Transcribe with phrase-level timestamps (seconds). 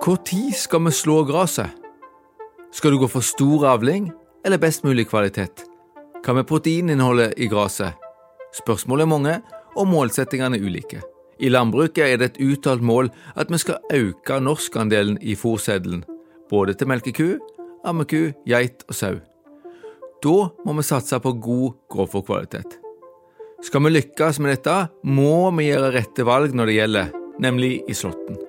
[0.00, 1.68] Når skal vi slå gresset?
[2.72, 4.06] Skal du gå for stor avling
[4.46, 5.66] eller best mulig kvalitet?
[6.24, 7.92] Hva med proteininnholdet i gresset?
[8.56, 9.34] Spørsmålene er mange,
[9.76, 11.02] og målsettingene er ulike.
[11.38, 16.06] I landbruket er det et uttalt mål at vi skal øke norskandelen i fòrseddelen,
[16.48, 17.36] både til melkeku,
[17.84, 19.20] ammeku, geit og sau.
[20.24, 22.78] Da må vi satse på god grovfòrkvalitet.
[23.60, 27.92] Skal vi lykkes med dette, må vi gjøre rette valg når det gjelder, nemlig i
[27.92, 28.46] slåtten.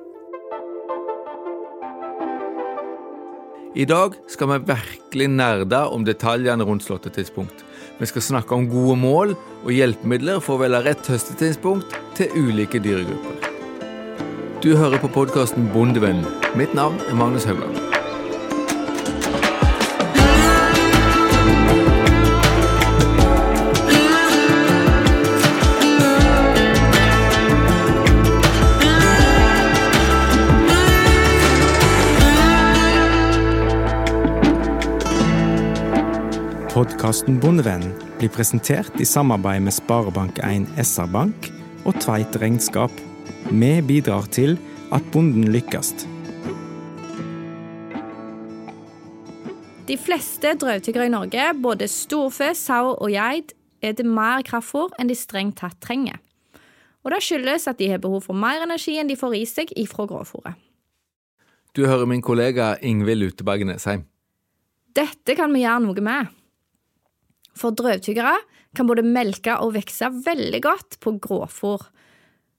[3.71, 7.63] I dag skal vi virkelig nerde om detaljene rundt slåttetidspunkt.
[7.99, 9.31] Vi skal snakke om gode mål
[9.63, 13.47] og hjelpemidler for å velge rett høstetidspunkt til ulike dyregrupper.
[14.61, 16.27] Du hører på podkasten Bondevennen.
[16.59, 17.90] Mitt navn er Magnus Haugland.
[36.81, 41.49] Podkasten Bondevennen blir presentert i samarbeid med Sparebank1 SR-Bank
[41.85, 42.95] og Tveit Regnskap.
[43.51, 44.55] Vi bidrar til
[44.89, 45.91] at bonden lykkes.
[49.91, 53.53] De fleste drøvtyggere i Norge, både storfe, sau og geit,
[53.85, 56.17] det mer kraftfôr enn de strengt tatt trenger.
[57.05, 59.77] Og Det skyldes at de har behov for mer energi enn de får i seg
[59.77, 60.57] ifra grovfòret.
[61.77, 64.07] Du hører min kollega Ingvild Uteberg Nesheim.
[64.97, 66.40] Dette kan vi gjøre noe med.
[67.57, 68.37] For drøvtyggere
[68.77, 71.87] kan både melke og vokse veldig godt på gråfòr.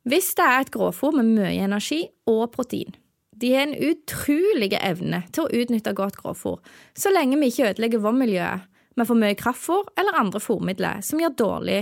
[0.08, 2.92] Hvis det er et gråfòr med mye energi og protein.
[3.32, 6.60] De har en utrolig evne til å utnytte godt gråfòr,
[6.94, 11.36] så lenge vi ikke ødelegger vannmiljøet med for mye kraftfòr eller andre fòrmidler som gjør
[11.38, 11.78] dårlig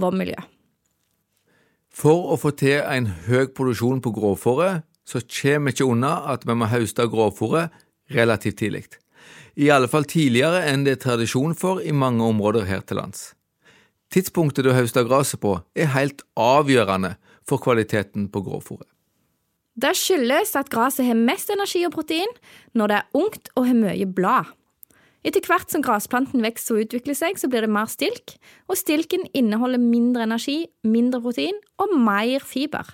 [0.00, 0.38] vannmiljø.
[1.90, 6.44] For å få til en høy produksjon på gråfòret, så kommer vi ikke unna at
[6.46, 7.74] vi må høste gråfòret
[8.14, 8.84] relativt tidlig.
[9.56, 13.32] I alle fall tidligere enn det er tradisjon for i mange områder her til lands.
[14.10, 17.14] Tidspunktet du høster gresset på, er helt avgjørende
[17.46, 18.88] for kvaliteten på grovfòret.
[19.80, 22.32] Det skyldes at gresset har mest energi og protein
[22.76, 24.50] når det er ungt og har mye blad.
[25.20, 28.38] Etter hvert som grasplanten vokser og utvikler seg, så blir det mer stilk,
[28.72, 32.88] og stilken inneholder mindre energi, mindre protein og mer fiber.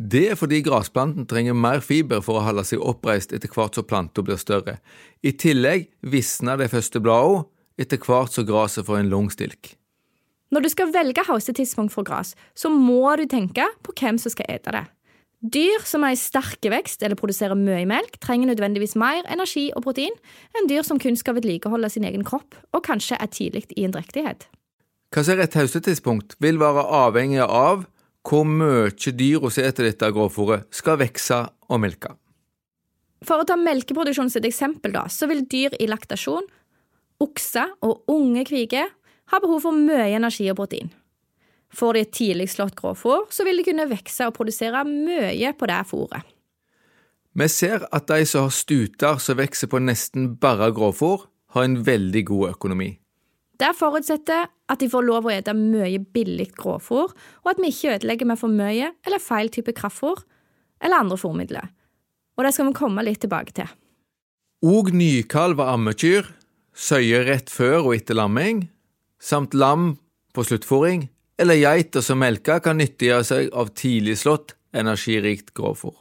[0.00, 3.84] Det er fordi grasplanten trenger mer fiber for å holde seg oppreist etter hvert som
[3.84, 4.78] planta blir større.
[5.20, 7.44] I tillegg visner de første bladene
[7.80, 9.74] etter hvert som gresset får en lang stilk.
[10.50, 14.48] Når du skal velge hausetidspunkt for gras, så må du tenke på hvem som skal
[14.50, 14.86] ete det.
[15.40, 19.84] Dyr som er i sterk vekst eller produserer mye melk, trenger nødvendigvis mer energi og
[19.84, 20.16] protein
[20.56, 23.94] enn dyr som kun skal vedlikeholde sin egen kropp og kanskje er tidlig i en
[23.94, 24.48] drektighet.
[25.12, 27.86] Hva som er et hausetidspunkt, vil være avhengig av
[28.26, 32.14] hvor mye dyr som eter dette grovfòret, skal vokse og melke.
[33.26, 36.46] For å ta melkeproduksjonen et eksempel, da, så vil dyr i laktasjon,
[37.20, 38.88] okser og unge kviger
[39.30, 40.90] ha behov for mye energi og protein.
[41.70, 45.68] Får de et tidlig slått grovfòr, så vil de kunne vokse og produsere mye på
[45.70, 46.24] det fôret.
[47.38, 51.80] Vi ser at de som har stuter som vokser på nesten bare grovfòr, har en
[51.86, 52.90] veldig god økonomi.
[53.60, 57.98] Det forutsetter at de får lov å ete mye billig grovfôr, og at vi ikke
[57.98, 60.22] ødelegger med for mye eller feil type kraftfôr
[60.80, 61.68] eller andre fôrmidler.
[62.38, 63.68] Og det skal vi komme litt tilbake til.
[64.64, 66.24] Og nykalv av ammekyr,
[66.72, 68.64] søyer rett før og etter lamming,
[69.20, 69.98] samt lam
[70.32, 71.10] på sluttfòring,
[71.40, 75.99] eller geiter som melker kan nyttiggjøre seg av tidligslått, energirikt grovfôr.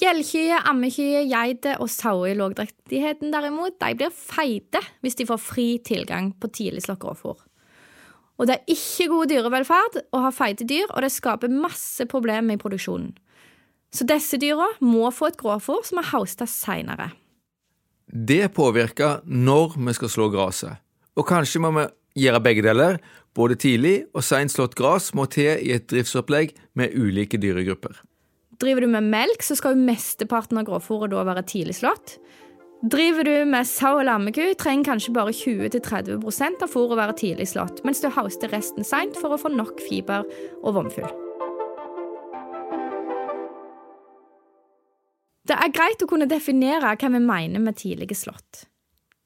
[0.00, 5.66] Gjellkyer, ammekyer, geiter og sauer i lågdrektigheten derimot, de blir feite hvis de får fri
[5.86, 7.36] tilgang på tidligslått grovfôr.
[8.34, 12.56] Og det er ikke god dyrevelferd å ha feite dyr, og det skaper masse problemer
[12.56, 13.12] i produksjonen.
[13.94, 17.12] Så disse dyra må få et gråfòr som er hausta seinere.
[18.10, 20.82] Det påvirker når vi skal slå gresset,
[21.14, 21.84] og kanskje må vi
[22.24, 22.98] gjøre begge deler.
[23.34, 28.02] Både tidlig og seint slått gress må til i et driftsopplegg med ulike dyregrupper.
[28.60, 32.18] Driver du med melk, så skal jo mesteparten av grovfôret da være tidlig slått.
[32.84, 36.20] Driver du med sau og lammeku, trenger kanskje bare 20-30
[36.62, 40.26] av fôret være tidlig slått, mens du hauster resten seint for å få nok fiber
[40.60, 41.08] og vannfull.
[45.44, 48.66] Det er greit å kunne definere hva vi mener med tidlige slått.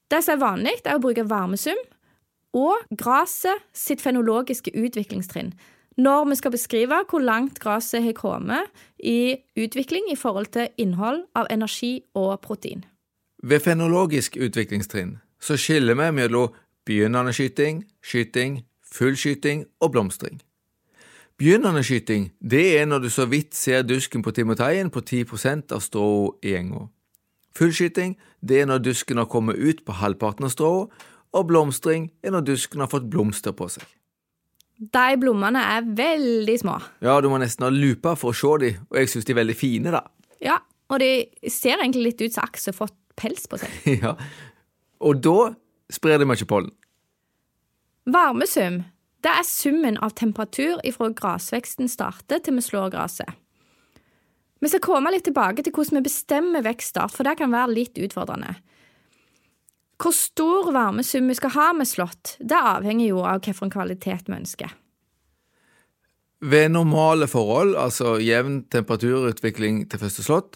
[0.09, 1.79] Det som er vanlig, er å bruke varmesum
[2.57, 5.53] og gresset sitt fenologiske utviklingstrinn
[5.99, 11.23] når vi skal beskrive hvor langt gresset har kommet i utvikling i forhold til innhold
[11.35, 12.85] av energi og protein.
[13.43, 16.53] Ved fenologisk utviklingstrinn så skiller vi mellom
[16.85, 20.41] begynnende skyting, skyting, full skyting og blomstring.
[21.39, 25.79] Begynnende skyting det er når du så vidt ser dusken på timoteien på 10% av
[25.79, 26.89] strået i enga.
[27.55, 30.89] Fullskyting det er når dusken har kommet ut på halvparten av strået,
[31.31, 33.85] og blomstring er når dusken har fått blomster på seg.
[34.79, 36.77] De blommene er veldig små.
[37.03, 39.41] Ja, du må nesten ha lupa for å se dem, og jeg syns de er
[39.41, 40.05] veldig fine, da.
[40.43, 43.75] Ja, og de ser egentlig litt ut som aks har fått pels på seg.
[44.05, 44.15] ja.
[45.03, 45.51] Og da
[45.91, 46.71] sprer de mye pollen.
[48.09, 48.83] Varmesum
[49.19, 53.27] det er summen av temperatur ifra grasveksten starter til vi slår gresset.
[54.63, 57.99] Vi skal komme litt tilbake til hvordan vi bestemmer vekststart, for det kan være litt
[57.99, 58.55] utfordrende.
[59.99, 64.37] Hvor stor varmesum vi skal ha med slått, det avhenger jo av hvilken kvalitet vi
[64.37, 64.71] ønsker.
[66.39, 70.55] Ved normale forhold, altså jevn temperaturutvikling til første slått,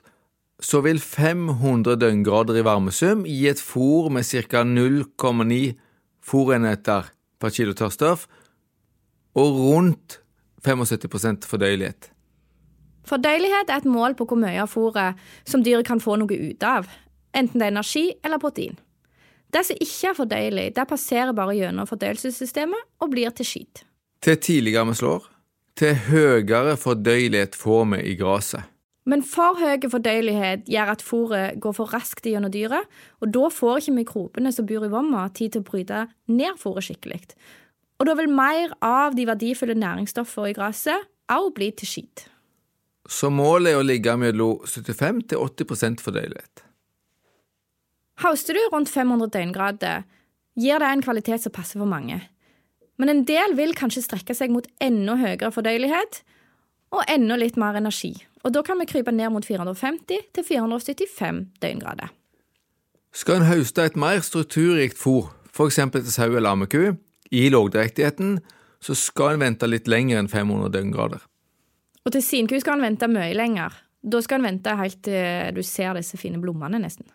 [0.64, 4.64] så vil 500 døgngrader i varmesum gi et fôr med ca.
[4.64, 5.74] 0,9
[6.24, 8.30] fôrenheter per kilo tørrstoff
[9.36, 10.22] og rundt
[10.64, 12.14] 75% fordøyelighet.
[13.04, 16.64] Fordøyelighet er et mål på hvor mye av fôret som dyret kan få noe ut
[16.64, 16.88] av,
[17.36, 18.80] enten det er energi eller protein.
[19.54, 23.84] Det som ikke er fordøyelig, det passerer bare gjennom fordøyelsessystemet og blir til skit.
[24.24, 25.26] Til tidligere vi slår,
[25.78, 28.70] til høyere fordøyelighet får vi i gresset.
[29.06, 32.88] Men for høy fordøyelighet gjør at fôret går for raskt gjennom dyret,
[33.20, 36.88] og da får ikke mikrobene som bor i vomma, tid til å bryte ned fôret
[36.88, 37.20] skikkelig.
[38.00, 42.28] Og da vil mer av de verdifulle næringsstoffene i gresset også bli til skit.
[43.10, 46.64] Så målet er å ligge mellom 75 til 80% fordøyelighet.
[48.22, 50.04] Hauster du rundt 500 døgngrader,
[50.60, 52.20] gir det en kvalitet som passer for mange.
[53.02, 56.22] Men en del vil kanskje strekke seg mot enda høyere fordøyelighet
[56.94, 58.14] og enda litt mer energi,
[58.46, 62.12] og da kan vi krype ned mot 450 til 475 døgngrader.
[63.14, 65.80] Skal en høste et mer strukturrikt fôr, f.eks.
[65.94, 66.94] til sau eller ammeku,
[67.34, 68.38] i lågdrektigheten,
[68.82, 71.22] så skal en vente litt lenger enn 500 døgngrader.
[72.04, 73.74] Og til sinku skal en vente mye lenger.
[74.04, 77.08] Da skal en vente helt til du ser disse fine blommene, nesten.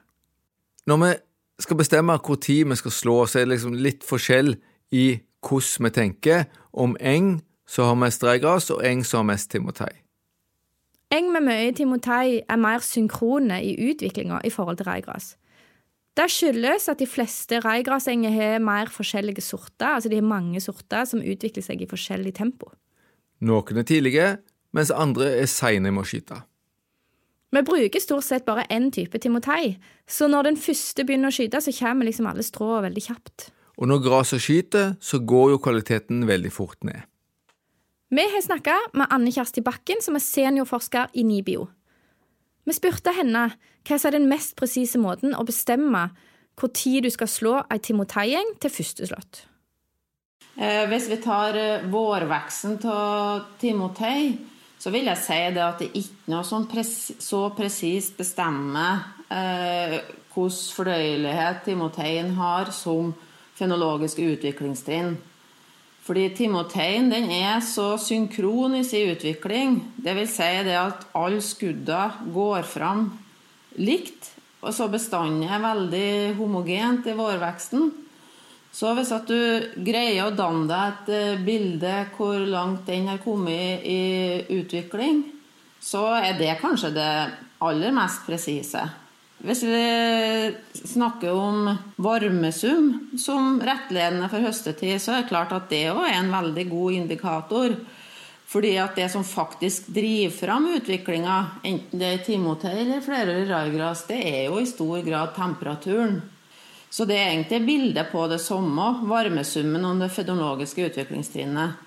[0.89, 1.13] Når vi
[1.61, 4.55] skal bestemme hvor tid vi skal slå, så er det liksom litt forskjell
[4.97, 6.47] i hvordan vi tenker.
[6.73, 9.91] Om eng så har mest reigras, og eng som har mest timotei.
[11.13, 15.35] Eng med mye timotei er mer synkrone i utviklinga i forhold til reigras.
[16.17, 21.05] Det skyldes at de fleste reigrasenger har mer forskjellige sorter, altså de har mange sorter
[21.05, 22.73] som utvikler seg i forskjellig tempo.
[23.45, 24.37] Noen er tidlige,
[24.73, 26.41] mens andre er seine med å skyte.
[27.51, 31.63] Vi bruker stort sett bare én type timotei, så når den første begynner å skyte,
[31.65, 33.49] så kommer liksom alle strå veldig kjapt.
[33.79, 37.07] Og når gresset skyter, så går jo kvaliteten veldig fort ned.
[38.09, 41.67] Vi har snakka med Anne Kjersti Bakken, som er seniorforsker i NIBIO.
[42.69, 43.51] Vi spurte henne
[43.89, 46.09] hva som er den mest presise måten å bestemme
[46.59, 49.45] hvor tid du skal slå ei timoteigjeng til første slått.
[50.59, 54.33] Eh, hvis vi tar eh, vårveksten av timotei,
[54.79, 59.99] så vil jeg si det at det ikke noe sånn pres så presist bestemmer eh,
[60.35, 63.11] hvordan fordøyelighet timoteien har som
[63.59, 65.17] fenologiske utviklingstrinn.
[66.07, 69.81] Fordi timoteien den er så synkron i utvikling.
[69.99, 73.11] Det vil si det at alle skuddene går fram
[73.77, 74.31] likt.
[74.63, 77.91] Og så bestandet er veldig homogent i vårveksten.
[78.73, 83.21] Så hvis at du greier å danne deg et eh, bilde hvor langt den har
[83.25, 85.25] kommet i utvikling,
[85.81, 87.13] så er det kanskje det
[87.65, 88.83] aller mest presise.
[89.39, 89.83] Hvis vi
[90.75, 91.69] snakker om
[92.03, 96.65] varmesum som rettledende for høstetid, så er det klart at det òg er en veldig
[96.73, 97.77] god indikator.
[98.49, 101.37] Fordi at det som faktisk driver fram utviklinga,
[101.69, 106.19] enten det er timotei eller flerårig raigras, det er jo i stor grad temperaturen.
[106.91, 111.85] Så det er egentlig bildet på det samme, varmesummen om det fenologiske utviklingstrinnet.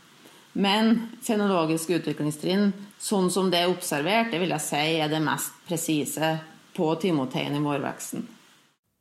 [0.54, 5.56] Men fenologiske utviklingstrinn, sånn som det er observert, det vil jeg si er det mest
[5.68, 6.36] presise
[6.76, 8.28] på timoteien i vårveksten.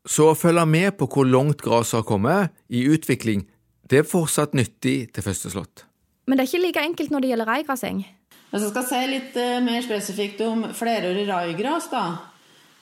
[0.09, 3.45] Så å følge med på hvor langt gresset har kommet i utvikling,
[3.91, 5.85] det er fortsatt nyttig til første slått.
[6.31, 8.03] Men det er ikke like enkelt når det gjelder reigrasing?
[8.51, 12.05] Hvis jeg skal si litt eh, mer spesifikt om flerårig raigras, da,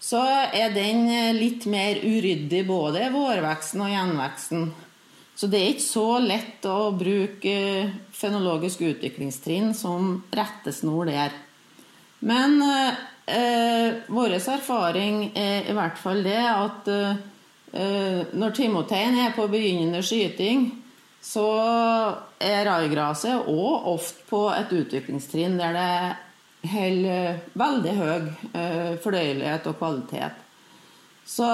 [0.00, 0.20] så
[0.54, 4.68] er den eh, litt mer uryddig både vårveksten og gjenveksten.
[5.38, 11.34] Så det er ikke så lett å bruke eh, fenologisk utviklingstrinn som rettesnor der.
[12.26, 19.46] Men eh, vår erfaring er i hvert fall det at eh, når timoteien er på
[19.50, 20.70] begynnende skyting,
[21.22, 21.48] så
[22.38, 25.92] er raigraset òg ofte på et utviklingstrinn der det
[26.66, 30.44] holder veldig høy eh, fordøyelighet og kvalitet.
[31.28, 31.46] Så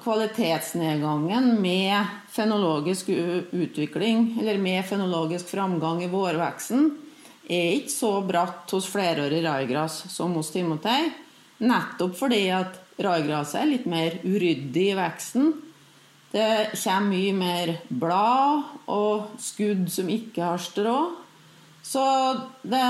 [0.00, 3.10] kvalitetsnedgangen med fenologisk
[3.52, 6.86] utvikling, eller med fenologisk framgang i vårveksten,
[7.50, 11.10] er ikke så bratt hos flerårig raigras som hos timotei.
[11.60, 15.52] Nettopp fordi at raigraset er litt mer uryddig i veksten.
[16.30, 20.96] Det kommer mye mer blad og skudd som ikke har strå.
[21.84, 22.04] Så
[22.62, 22.86] det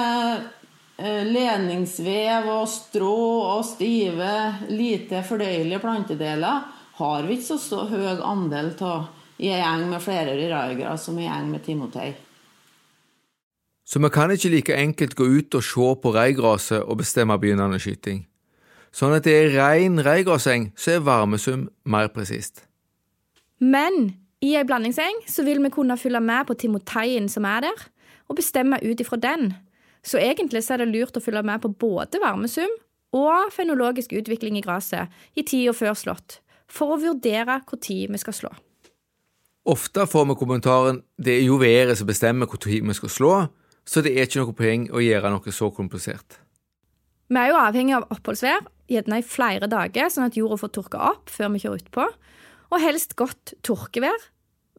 [1.01, 3.17] eh, ledningsvev og strå
[3.57, 4.35] og stive,
[4.69, 6.69] lite fordøyelige plantedeler
[7.01, 9.09] har vi ikke så høy andel av
[9.41, 12.11] i en gjeng med flere raigras som i en gjeng med timotei.
[13.91, 17.81] Så vi kan ikke like enkelt gå ut og se på reigraset og bestemme begynnende
[17.83, 18.27] skyting.
[18.95, 22.65] Sånn at det er rein reigraseng, så er varmesum mer presist.
[23.59, 27.83] Men i ei blandingseng så vil vi kunne følge med på timoteien som er der,
[28.31, 29.51] og bestemme ut ifra den.
[30.03, 32.73] Så egentlig så er det lurt å følge med på både varmesum
[33.17, 36.41] og fenologisk utvikling i gresset i tida før slått,
[36.71, 38.53] for å vurdere når vi skal slå.
[39.69, 43.33] Ofte får vi kommentaren det er jo været som bestemmer når vi skal slå,
[43.85, 46.39] så det er ikke noe poeng å gjøre noe så komplisert.
[47.31, 51.03] Vi er jo avhengig av oppholdsvær, gjerne i flere dager, sånn at jorda får tørka
[51.13, 52.07] opp før vi kjører utpå,
[52.71, 54.31] og helst godt tørkevær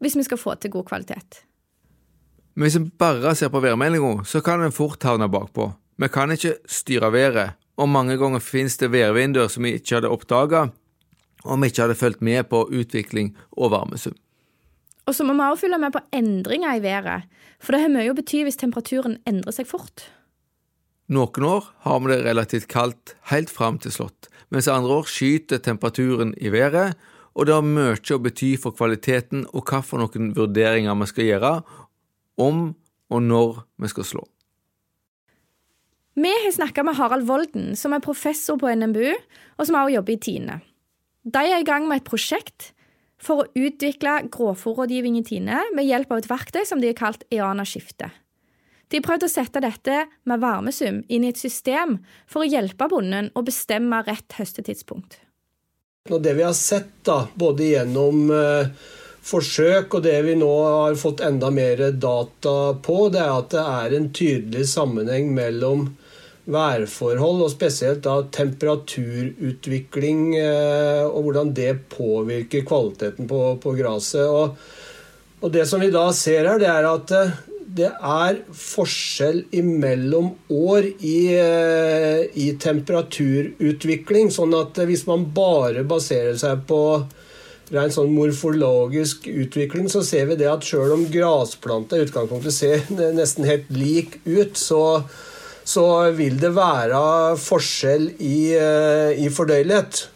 [0.02, 1.44] hvis vi skal få til god kvalitet.
[2.54, 5.72] Men hvis en bare ser på værmeldinga, så kan en fort havne bakpå.
[5.96, 10.12] Vi kan ikke styre været, og mange ganger finnes det værvinduer som vi ikke hadde
[10.12, 10.68] oppdaga
[11.44, 14.16] om vi ikke hadde fulgt med på utvikling og varmesum.
[15.06, 17.24] Og så må vi også følge med på endringer i været,
[17.60, 20.06] for det har mye å bety hvis temperaturen endrer seg fort.
[21.12, 25.58] Noen år har vi det relativt kaldt helt fram til slått, mens andre år skyter
[25.58, 26.94] temperaturen i været,
[27.34, 31.52] og det har mye å bety for kvaliteten og hvilke vurderinger vi skal gjøre
[32.40, 32.70] om
[33.12, 34.22] og når vi skal slå.
[36.14, 39.14] Vi har snakka med Harald Volden, som er professor på NMBU,
[39.56, 40.60] og som også jobber i Tine.
[41.24, 42.72] De er i gang med et prosjekt
[43.22, 47.24] for å utvikle grovfòrrådgivning i Tine med hjelp av et verktøy som de har kalt
[47.32, 48.10] Eana skifte.
[48.92, 51.96] De har prøvd å sette dette med varmesum inn i et system
[52.28, 55.16] for å hjelpe bonden å bestemme rett høstetidspunkt.
[56.10, 58.90] Og det vi har sett, da, både gjennom eh,
[59.22, 63.62] forsøk og det vi nå har fått enda mer data på, det er at det
[63.62, 65.92] er en tydelig sammenheng mellom
[66.50, 74.26] værforhold, og spesielt da temperaturutvikling eh, og hvordan det påvirker kvaliteten på, på gresset.
[74.26, 74.58] Og,
[75.40, 77.32] og, det som vi da ser her, det er at eh,
[77.72, 84.34] det er forskjell imellom år i, eh, i temperaturutvikling.
[84.34, 86.82] Sånn at hvis man bare baserer seg på
[87.72, 92.88] rent sånn morfologisk utvikling, så ser vi det at sjøl om grasplanta i utgangspunktet ser
[93.16, 94.82] nesten helt lik ut, så
[95.64, 95.84] så
[96.16, 97.02] vil det være
[97.40, 100.08] forskjell i, eh, i fordøyelighet.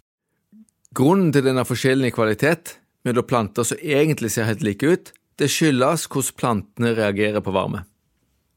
[0.97, 5.51] Grunnen til denne forskjellen i kvalitet mellom planter som egentlig ser helt like ut, det
[5.53, 7.85] skyldes hvordan plantene reagerer på varme.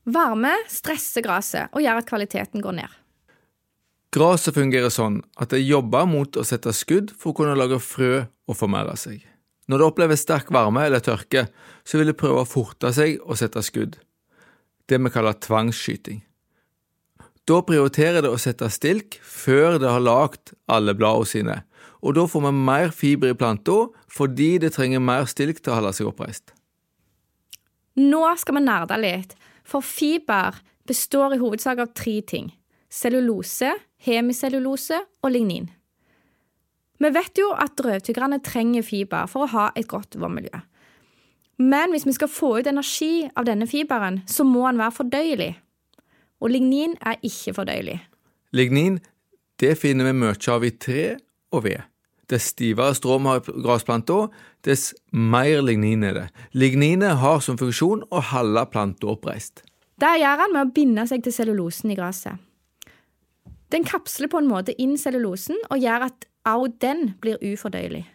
[0.10, 2.99] Varme stresser gresset og gjør at kvaliteten går ned.
[4.20, 8.26] Gresset fungerer sånn at det jobber mot å sette skudd for å kunne lage frø
[8.50, 9.22] og formere seg.
[9.72, 11.46] Når det opplever sterk varme eller tørke,
[11.88, 13.96] så vil det prøve å forte seg og sette skudd.
[14.90, 16.20] Det vi kaller tvangsskyting.
[17.48, 21.58] Da prioriterer det å sette stilk før det har lagd alle bladene sine,
[22.04, 23.80] og da får vi mer fiber i planta
[24.12, 26.52] fordi det trenger mer stilk til å holde seg oppreist.
[27.96, 30.60] Nå skal vi nerde litt, for fiber
[30.90, 32.52] består i hovedsak av tre ting–
[32.90, 33.72] cellulose,
[34.06, 35.70] hemicellulose og lignin.
[37.00, 40.60] Vi vet jo at drøvtyggerne trenger fiber for å ha et godt vannmiljø.
[41.60, 45.54] Men hvis vi skal få ut energi av denne fiberen, så må den være fordøyelig
[46.40, 48.00] og lignin er ikke fordøyelig.
[48.56, 49.00] Lignin
[49.60, 51.06] det finner vi mye av i tre
[51.52, 51.82] og ved.
[52.30, 54.28] Dess stivere strå vi har i gressplanta,
[54.66, 56.28] dess mer lignin er det.
[56.54, 59.64] Ligninet har som funksjon å holde planta oppreist.
[60.00, 62.38] Det gjør han med å binde seg til cellulosen i gresset.
[63.70, 68.06] Den kapsler på en måte inn cellulosen og gjør at også den blir ufordøyelig.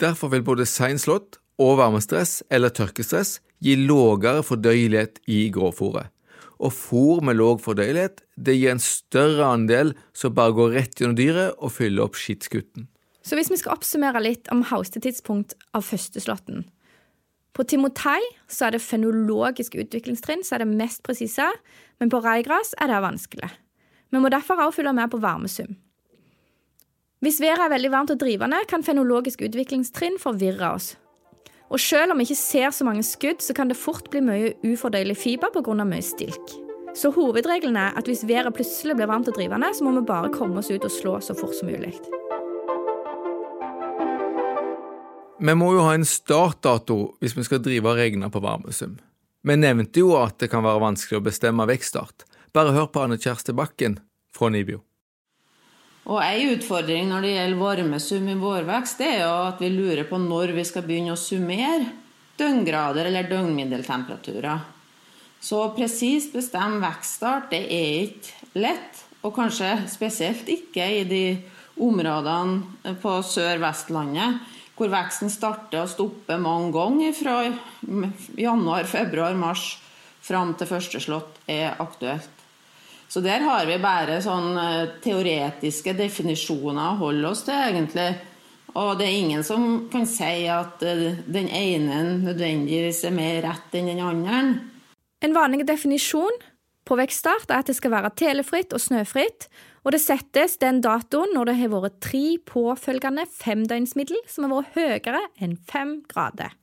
[0.00, 6.10] Derfor vil både seinslått og varmestress eller tørkestress gi lavere fordøyelighet i grovfòret
[6.58, 11.18] og fôr med låg fordøyelighet det gir en større andel som bare går rett gjennom
[11.18, 12.88] dyret og fyller opp skittskutten.
[13.22, 16.66] Så hvis vi skal oppsummere litt om haustetidspunkt av førsteslåtten
[17.54, 21.46] På timotei så er det fenologisk utviklingstrinn som er det mest presise,
[21.98, 23.50] men på reigras er det vanskelig.
[24.10, 25.76] Vi må derfor også følge med på varmesum.
[27.20, 30.92] Hvis været er veldig varmt og drivende, kan fenologisk utviklingstrinn forvirre oss.
[31.68, 34.52] Og selv om vi ikke ser så mange skudd, så kan det fort bli mye
[34.64, 35.84] ufordøyelig fiber pga.
[35.84, 36.54] mye stilk.
[36.94, 40.32] Så hovedregelen er at hvis været plutselig blir varmt og drivende, så må vi bare
[40.32, 41.92] komme oss ut og slå så fort som mulig.
[45.40, 48.96] Vi må jo ha en startdato hvis vi skal drive og regne på varmesum.
[49.42, 52.24] Vi nevnte jo at det kan være vanskelig å bestemme vekststart.
[52.54, 53.98] Bare hør på Anne Kjersti Bakken
[54.34, 54.82] fra Nibio.
[56.08, 60.06] Og ei utfordring når det gjelder varmesum i vårvekst, det er jo at vi lurer
[60.08, 61.90] på når vi skal begynne å summere
[62.38, 64.62] døgngrader eller døgnmiddeltemperaturer.
[65.40, 69.04] Så presist bestemme vekststart, det er ikke lett.
[69.26, 71.24] Og kanskje spesielt ikke i de
[71.82, 77.40] områdene på Sør-Vestlandet hvor veksten starter og stopper mange ganger fra
[78.38, 79.72] januar, februar, mars
[80.22, 82.37] fram til første slått er aktuelt.
[83.08, 84.52] Så der har vi bare sånn
[85.04, 88.10] teoretiske definisjoner å holde oss til, egentlig.
[88.76, 93.88] Og det er ingen som kan si at den ene nødvendigvis er mer rett enn
[93.88, 94.42] den andre.
[95.24, 96.36] En vanlig definisjon
[96.88, 99.48] på vekststart er at det skal være telefritt og snøfritt,
[99.84, 104.76] og det settes den datoen når det har vært tre påfølgende femdøgnsmiddel som har vært
[104.76, 106.54] høyere enn fem grader.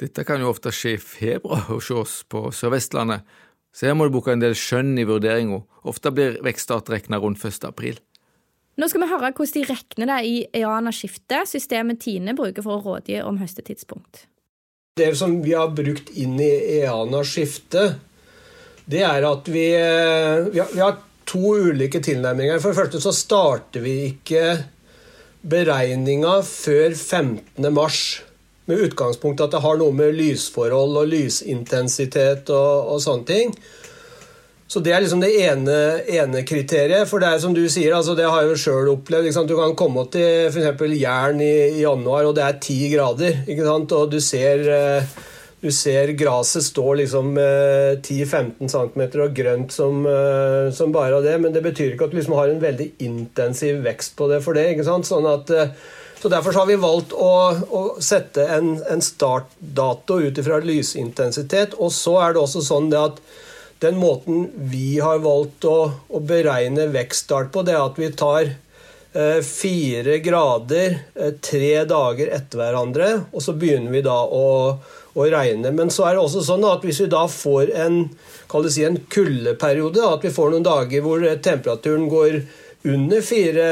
[0.00, 3.26] Dette kan jo ofte skje i februar hos oss på Sør-Vestlandet,
[3.72, 5.62] så her må du bruke en del skjønn i vurderinga.
[5.88, 7.64] Ofte blir vekststart regna rundt 1.
[7.68, 7.98] april.
[8.80, 12.84] Nå skal vi høre hvordan de regner det i EANA-skiftet, systemet Tine bruker for å
[12.84, 14.26] rådgi om høstetidspunkt.
[14.96, 17.98] Det som vi har brukt inn i EANA-skiftet,
[18.92, 22.58] det er at vi, eh, vi, har, vi, har, to ulike tilnærminger.
[22.60, 24.42] For det første så starter vi ikke
[25.48, 27.68] beregninga før 15.
[27.72, 28.00] mars.
[28.70, 33.56] Med utgangspunkt at det har noe med lysforhold og lysintensitet og, og sånne ting.
[34.72, 35.74] Så Det er liksom det ene,
[36.08, 37.04] ene, kriteriet.
[37.10, 39.26] For det er som du sier, altså det har jeg jo sjøl opplevd.
[39.28, 40.80] Liksom, du kan komme til f.eks.
[40.96, 43.42] Jæren i, i, januar, og det er ti grader.
[43.44, 43.92] ikke sant?
[43.92, 45.10] Og du ser, eh,
[45.60, 51.28] du ser gresset står liksom 10-15 eh, cm og grønt som, eh, som, bare av
[51.28, 51.36] det.
[51.42, 54.56] Men det betyr ikke at du liksom har en veldig intensiv vekst på det for
[54.56, 54.70] det.
[54.72, 55.10] ikke sant?
[55.10, 55.52] Sånn at
[56.22, 61.74] så Derfor har vi valgt å, å sette en, en startdato ut ifra lysintensitet.
[61.82, 63.18] Og så er det også sånn at
[63.82, 68.52] den måten vi har valgt å, å beregne vekststart på, det er at vi tar
[68.52, 74.46] eh, fire grader eh, tre dager etter hverandre, og så begynner vi da å,
[75.18, 75.74] å regne.
[75.74, 78.04] Men så er det også sånn at hvis vi da får en,
[78.70, 82.44] si en kuldeperiode, at vi får noen dager hvor temperaturen går
[82.84, 83.68] under fire,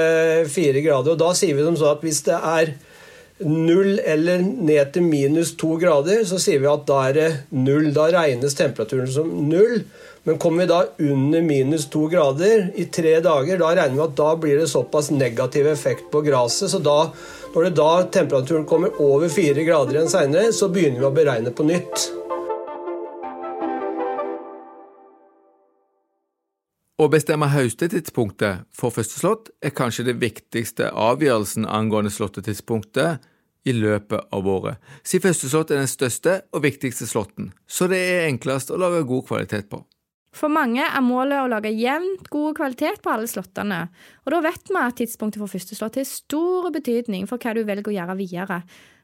[0.51, 2.75] fire grader, og da sier vi som så at hvis det er
[3.41, 7.91] null eller ned til minus to grader, så sier vi at da er det null.
[7.97, 9.81] Da regnes temperaturen som null.
[10.29, 10.81] Men kommer vi da
[11.13, 15.09] under minus to grader i tre dager, da regner vi at da blir det såpass
[15.15, 16.75] negativ effekt på gresset.
[16.75, 16.99] Så da,
[17.55, 21.57] når det da temperaturen kommer over fire grader igjen seinere, så begynner vi å beregne
[21.57, 22.11] på nytt.
[27.01, 33.23] Å bestemme høstetidspunktet for første slått er kanskje det viktigste avgjørelsen angående slåttetidspunktet
[33.65, 38.01] i løpet av året, siden første slått er den største og viktigste slåtten, så det
[38.05, 39.79] er enklest å lage god kvalitet på.
[40.37, 43.79] For mange er målet å lage jevnt god kvalitet på alle slåttene,
[44.27, 47.63] og da vet vi at tidspunktet for første slått har stor betydning for hva du
[47.65, 48.59] velger å gjøre videre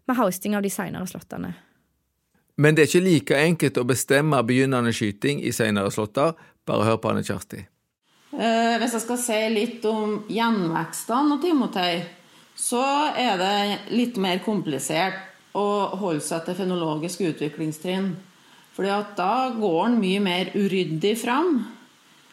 [0.04, 1.54] med hosting av de senere slåttene.
[2.60, 6.36] Men det er ikke like enkelt å bestemme begynnende skyting i senere slåtter.
[6.68, 7.64] Bare hør på Anne Kjersti.
[8.36, 11.92] Eh, hvis jeg skal si litt om gjenvekstene av timotei,
[12.56, 12.84] så
[13.16, 15.22] er det litt mer komplisert
[15.56, 18.12] å holde seg til fenologisk utviklingstrinn.
[18.76, 21.62] Fordi at da går den mye mer uryddig fram.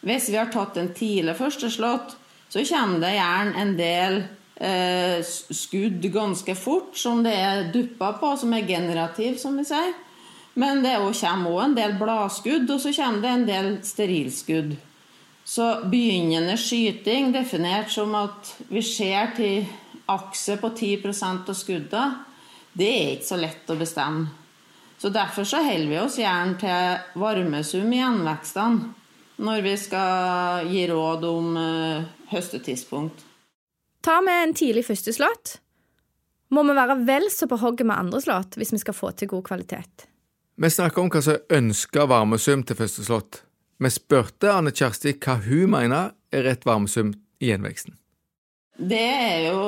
[0.04, 2.18] Hvis vi har tatt en tidlig førsteslått,
[2.52, 4.18] så kommer det gjerne en del
[4.60, 9.96] eh, skudd ganske fort, som det er dupper på, som er generativ, som vi sier.
[10.60, 14.76] Men det kommer òg en del bladskudd, og så kommer det en del sterilskudd.
[15.46, 19.66] Så begynnende skyting, definert som at vi ser til
[20.12, 22.24] akse på 10% av skuddene,
[22.74, 24.32] det er ikke så lett å bestemme.
[24.98, 28.94] Så Derfor så holder vi oss gjerne til varmesum i gjenvekstene
[29.44, 33.26] når vi skal gi råd om uh, høstetidspunkt.
[34.04, 35.58] Tar vi en tidlig førsteslått,
[36.54, 39.32] må vi være vel så på hogget med andre slått hvis vi skal få til
[39.32, 40.06] god kvalitet.
[40.56, 43.42] Vi snakker om hva som er ønska varmesum til første slått.
[43.78, 47.98] Vi spurte Anne Kjersti hva hun mener er rett varmesum i gjenveksten.
[48.78, 49.64] Det er jo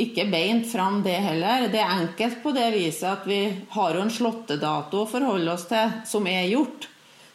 [0.00, 1.68] ikke beint fram, det heller.
[1.70, 3.42] Det er enkelt på det viset at vi
[3.74, 6.88] har jo en slåttedato å forholde oss til, som er gjort.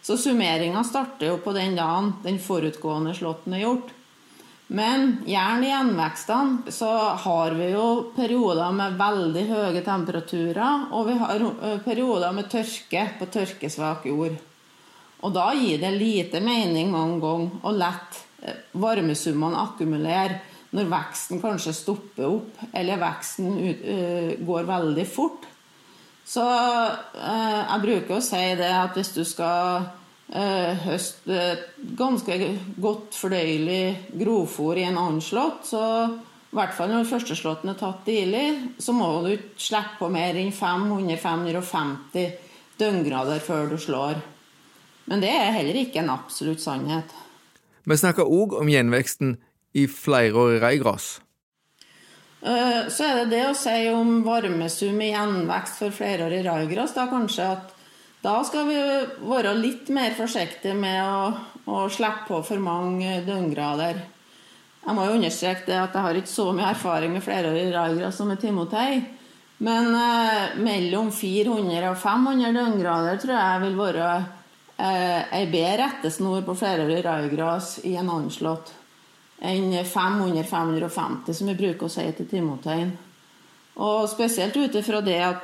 [0.05, 3.93] Så summeringa starter jo på den dagen den forutgående slåtten er gjort.
[4.67, 6.89] Men gjerne i gjenvekstene så
[7.21, 7.85] har vi jo
[8.15, 11.45] perioder med veldig høye temperaturer, og vi har
[11.85, 14.39] perioder med tørke på tørkesvak jord.
[15.25, 17.91] Og da gir det lite mening mange ganger å la
[18.77, 20.41] varmesummene akkumulere
[20.75, 25.45] når veksten kanskje stopper opp, eller veksten ut, uh, går veldig fort.
[26.25, 31.41] Så uh, jeg bruker å si det at hvis du skal uh, høste
[31.95, 32.39] ganske
[32.81, 38.05] godt fordøyelig grovfôr i en annen slått, så i hvert fall når førsteslåtten er tatt
[38.07, 38.45] tidlig,
[38.79, 42.31] så må du ikke slippe på mer enn 500-550
[42.79, 44.34] døgngrader før du slår.
[45.05, 47.13] Men det er heller ikke en absolutt sannhet.
[47.85, 49.35] Vi snakker òg om gjenveksten
[49.77, 51.19] i flerårig reigras.
[52.45, 57.07] Eh, så er det det å si om varmesum i gjenvekst for flerårig raigras, da
[57.09, 57.71] kanskje at
[58.25, 58.77] da skal vi
[59.29, 61.31] være litt mer forsiktige med å,
[61.69, 64.01] å slippe på for mange døgngrader.
[64.85, 68.17] Jeg må jo understreke det at jeg har ikke så mye erfaring med flerårig raigras
[68.17, 69.01] som med timotei.
[69.65, 74.09] Men eh, mellom 400 og 500 døgngrader tror jeg vil være
[74.77, 78.73] ei bedre rettesnor på flerårig raigras i en anslått
[79.45, 82.91] enn 500-550, som vi bruker å si til timotein.
[83.75, 85.43] Og spesielt ut ifra det at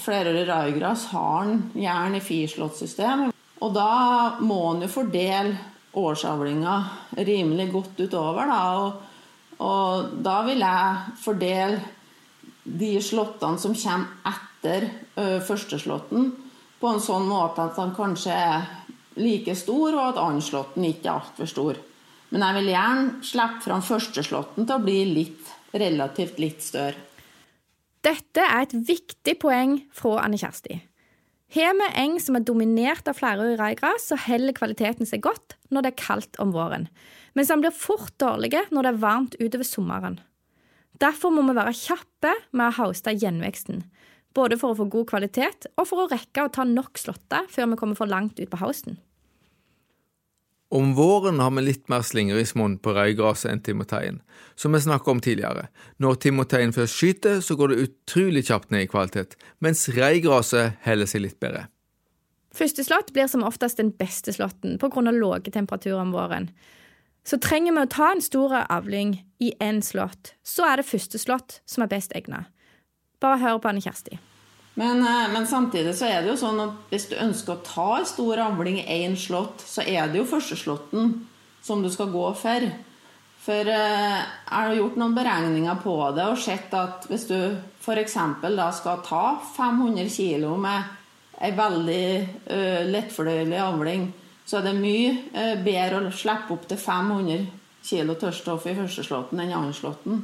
[0.00, 3.26] flerårig raigras har en jern i firslåttsystem.
[3.64, 5.56] Og da må en jo fordele
[5.96, 6.76] årsavlinga
[7.24, 8.50] rimelig godt utover.
[8.50, 8.62] Da.
[8.80, 11.80] Og, og, da vil jeg fordele
[12.66, 16.32] de slåttene som kommer etter ø, førsteslåtten,
[16.80, 18.66] på en sånn måte at han kanskje er
[19.16, 21.78] like stor, og at annenslåtten ikke er altfor stor.
[22.34, 26.98] Men jeg vil gjerne slippe fram førsteslåtten til å bli litt, relativt litt større.
[28.06, 30.78] Dette er et viktig poeng fra Anne Kjersti.
[31.56, 35.86] Har vi eng som er dominert av flerårig raigras, så holder kvaliteten seg godt når
[35.86, 36.88] det er kaldt om våren,
[37.38, 40.18] mens den blir fort dårlig når det er varmt utover sommeren.
[41.02, 43.84] Derfor må vi være kjappe med å hauste gjenveksten,
[44.36, 47.72] både for å få god kvalitet og for å rekke å ta nok slåtter før
[47.72, 49.00] vi kommer for langt ut på hausten.
[50.68, 54.16] Om våren har vi litt mer slingringsmonn på røygraset enn timoteien,
[54.58, 55.68] som vi snakket om tidligere.
[56.02, 61.10] Når timoteien først skyter, så går det utrolig kjapt ned i kvalitet, mens røygraset holder
[61.10, 61.68] seg litt bedre.
[62.56, 65.12] Første slått blir som oftest den beste slåtten pga.
[65.12, 66.50] lave temperaturer om våren.
[67.22, 71.18] Så trenger vi å ta en stor avling i én slått, så er det første
[71.18, 72.46] slått som er best egnet.
[73.26, 74.18] Bare hør på Anne Kjersti.
[74.76, 77.86] Men, eh, men, samtidig så er det jo sånn at hvis du ønsker å ta
[77.98, 81.14] en stor avling i én slått, så er det jo førsteslåtten
[81.64, 82.66] som du skal gå for.
[83.46, 87.38] For eh, jeg har gjort noen beregninger på det og sett at hvis du
[87.80, 88.18] f.eks.
[88.42, 89.24] da skal ta
[89.56, 90.94] 500 kg med
[91.36, 92.06] ei veldig
[92.48, 94.06] uh, lettfordøyelig avling,
[94.48, 97.44] så er det mye uh, bedre å slippe opp til 500
[97.84, 100.22] kg tørrstoff i førsteslåtten enn i andreslåtten.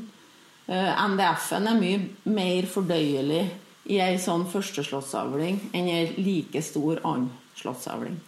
[0.68, 3.44] NDF-en er mye mer fordøyelig
[3.90, 8.20] i ei sånn førsteslåssavling enn ei like stor annen slåssavling.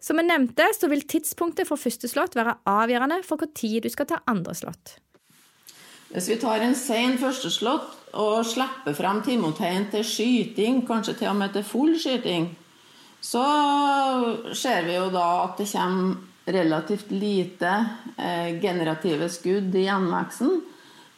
[0.00, 3.90] Som jeg nevnte, så vil tidspunktet for første slått være avgjørende for hvor tid du
[3.92, 4.96] skal ta andre slått.
[6.10, 11.38] Hvis vi tar en sen førsteslått og slipper frem timoteien til skyting, kanskje til og
[11.38, 12.48] med til full skyting,
[13.20, 13.44] så
[14.56, 17.70] ser vi jo da at det kommer relativt lite
[18.16, 20.56] eh, generative skudd i gjenveksten.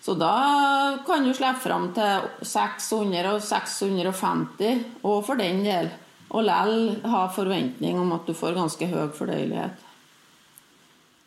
[0.02, 5.92] Så da kan du slippe fram til 600 og 650, og for den del.
[6.32, 9.76] Og lell ha forventning om at du får ganske høy fordøyelighet.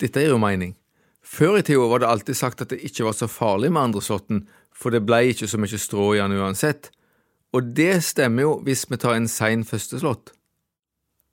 [0.01, 0.73] Dette er jo mening.
[1.23, 4.43] Før i tida var det alltid sagt at det ikke var så farlig med andreslåtten,
[4.75, 6.91] for det ble ikke så mye strå i den uansett.
[7.55, 10.33] Og det stemmer jo hvis vi tar en sein førsteslått.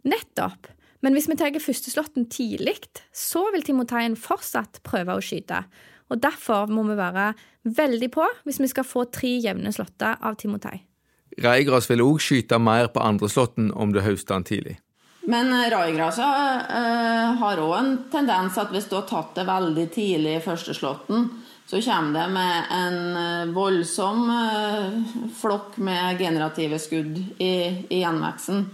[0.07, 0.71] Nettopp.
[1.03, 2.79] Men hvis vi tar førsteslåtten tidlig,
[3.11, 5.65] så vil timoteien fortsatt prøve å skyte
[6.11, 7.33] og Derfor må vi være
[7.65, 10.81] veldig på hvis vi skal få tre jevne slåtter av Timotei.
[11.41, 14.79] Raigras vil òg skyte mer på andreslåtten om du høster den tidlig.
[15.23, 16.27] Men eh, raigrasa
[16.67, 20.75] uh, har òg en tendens at hvis du har tatt det veldig tidlig i første
[20.75, 21.29] slåtten,
[21.71, 27.55] så kommer det med en uh, voldsom uh, flokk med generative skudd i,
[27.87, 28.67] i gjenveksten.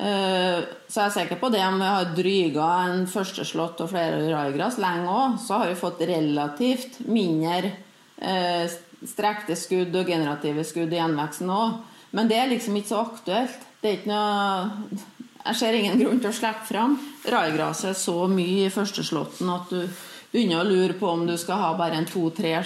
[0.00, 4.22] Eh, så jeg er sikker på det om vi har dryga en førsteslått og flere
[4.32, 7.74] raigras lenge òg, så har vi fått relativt mindre
[8.16, 8.64] eh,
[9.04, 11.82] strekte skudd og generative skudd i gjenveksten òg.
[12.16, 13.66] Men det er liksom ikke så aktuelt.
[13.80, 15.02] Det er ikke noe
[15.40, 16.98] Jeg ser ingen grunn til å slippe fram
[17.32, 19.86] raigraset så mye i førsteslåtten at du
[20.32, 22.60] begynner å lure på om du skal ha bare en to-tre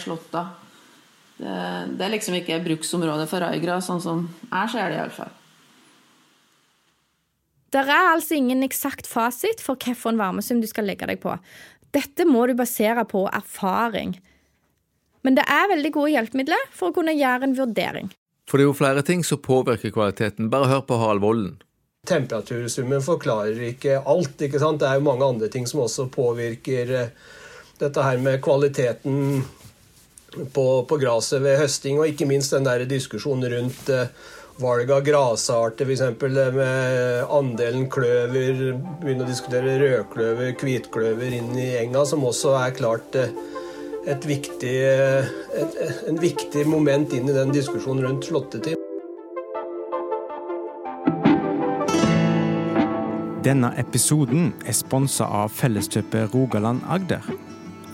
[0.00, 0.48] slåtter.
[1.36, 1.56] Det,
[1.92, 5.34] det, er liksom ikke bruksområdet for raigras, sånn som jeg ser det iallfall.
[7.74, 11.34] Det er altså ingen eksakt fasit for hvilken varmesum du skal legge deg på.
[11.96, 14.16] Dette må du basere på erfaring.
[15.26, 18.10] Men det er veldig gode hjelpemidler for å kunne gjøre en vurdering.
[18.46, 20.50] For det er jo flere ting som påvirker kvaliteten.
[20.52, 21.56] Bare hør på Harald Volden.
[22.06, 24.38] Temperatursummen forklarer ikke alt.
[24.38, 24.78] ikke sant?
[24.78, 27.14] Det er jo mange andre ting som også påvirker eh,
[27.80, 29.42] dette her med kvaliteten
[30.54, 34.12] på, på gresset ved høsting, og ikke minst den der diskusjonen rundt eh,
[34.60, 36.20] valg av grasarter, f.eks.
[36.54, 38.62] med andelen kløver.
[39.02, 43.34] Begynne å diskutere rødkløver, hvitkløver inn i enga, som også er klart eh,
[44.08, 45.28] et viktig, eh,
[45.60, 48.80] et, en viktig moment inn i den diskusjonen rundt slåttetid.
[53.46, 57.22] Denne episoden er sponsa av Felleskjøpet Rogaland Agder.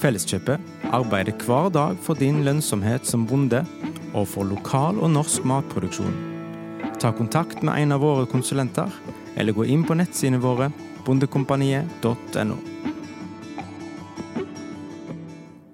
[0.00, 3.60] Felleskjøpet arbeider hver dag for din lønnsomhet som bonde,
[4.16, 6.31] og for lokal og norsk matproduksjon.
[7.02, 8.86] Ta kontakt med en av våre konsulenter,
[9.34, 10.68] eller gå inn på nettsidene våre
[11.02, 12.58] bondekompaniet.no.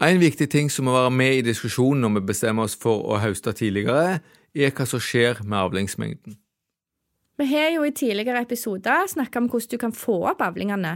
[0.00, 3.18] En viktig ting som må være med i diskusjonen når vi bestemmer oss for å
[3.20, 4.22] høste tidligere,
[4.56, 6.38] er hva som skjer med avlingsmengden.
[7.38, 10.94] Vi har jo i tidligere episoder snakka om hvordan du kan få opp avlingene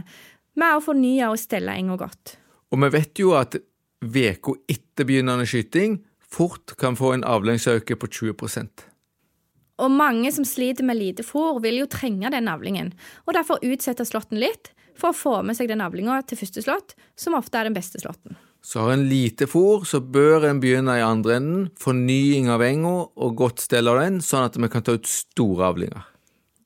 [0.57, 2.39] med å fornye og stelle enga godt.
[2.73, 3.59] Og vi vet jo at
[4.01, 8.92] uka etter begynnende skyting fort kan få en avlingsøkning på 20
[9.81, 12.93] Og mange som sliter med lite fôr, vil jo trenge den avlingen,
[13.25, 16.93] og derfor utsette slåtten litt for å få med seg den avlinga til første slått,
[17.17, 18.37] som ofte er den beste slåtten.
[18.63, 22.93] Så har en lite fôr, så bør en begynne i andre enden, fornying av enga
[23.11, 26.05] og godt stell av den, sånn at vi kan ta ut store avlinger.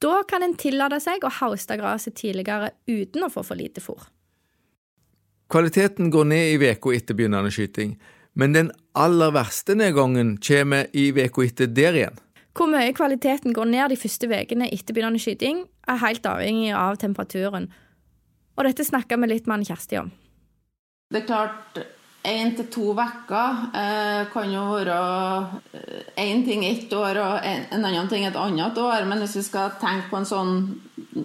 [0.04, 4.04] Da kan en tillate seg å hauste gresset tidligere uten å få for lite fôr.
[5.50, 7.96] Kvaliteten går ned i uka etter begynnende skyting,
[8.38, 12.22] men den aller verste nedgangen kommer i uka etter der igjen.
[12.58, 16.98] Hvor mye kvaliteten går ned de første ukene etter begynnende skyting, er helt avhengig av
[16.98, 17.70] temperaturen.
[18.58, 20.10] Og dette snakka vi litt med Anne Kjersti om.
[21.14, 21.78] Det er klart,
[22.28, 24.98] én til to uker eh, kan jo være
[26.18, 29.06] én ting ett år og en, en, annen ting et annet år.
[29.06, 30.58] Men hvis vi skal tenke på en sånn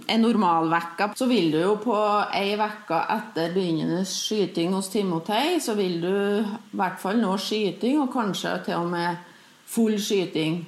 [0.09, 1.97] en normaluke, så vil du jo på
[2.37, 7.99] ei uke etter begynnende skyting hos Timotei, så vil du i hvert fall nå skyting,
[8.05, 9.16] og kanskje til og med
[9.73, 10.62] full skyting.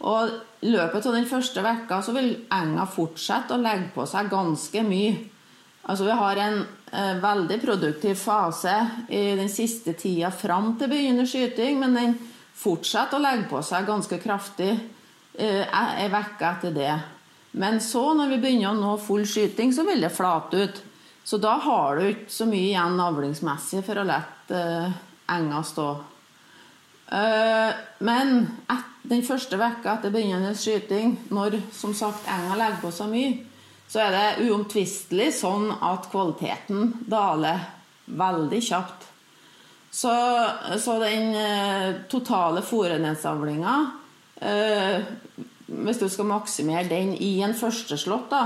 [0.00, 4.30] Og i løpet av den første vekka så vil enga fortsette å legge på seg
[4.32, 5.14] ganske mye.
[5.90, 6.58] Altså Vi har en
[6.92, 8.74] eh, veldig produktiv fase
[9.08, 12.18] i den siste tida fram til begynnende skyting, men den
[12.60, 16.92] fortsetter å legge på seg ganske kraftig eh, ei etter det.
[17.52, 20.82] Men så, når vi begynner å nå full skyting, så vil det flate ut.
[21.24, 24.20] Så da har du ikke så mye igjen avlingsmessig for å la
[24.54, 24.92] eh,
[25.34, 25.88] enga stå.
[27.10, 27.74] Uh,
[28.06, 28.46] men
[29.10, 33.32] den første vekka etter begynnende skyting, når som sagt enga legger på seg mye,
[33.90, 37.64] så er det uomtvistelig sånn at kvaliteten daler
[38.06, 39.08] veldig kjapt.
[39.90, 40.12] Så,
[40.78, 43.72] så den eh, totale fôrenhetsavlinga
[44.38, 45.00] eh,
[45.66, 48.44] Hvis du skal maksimere den i en førsteslått, da,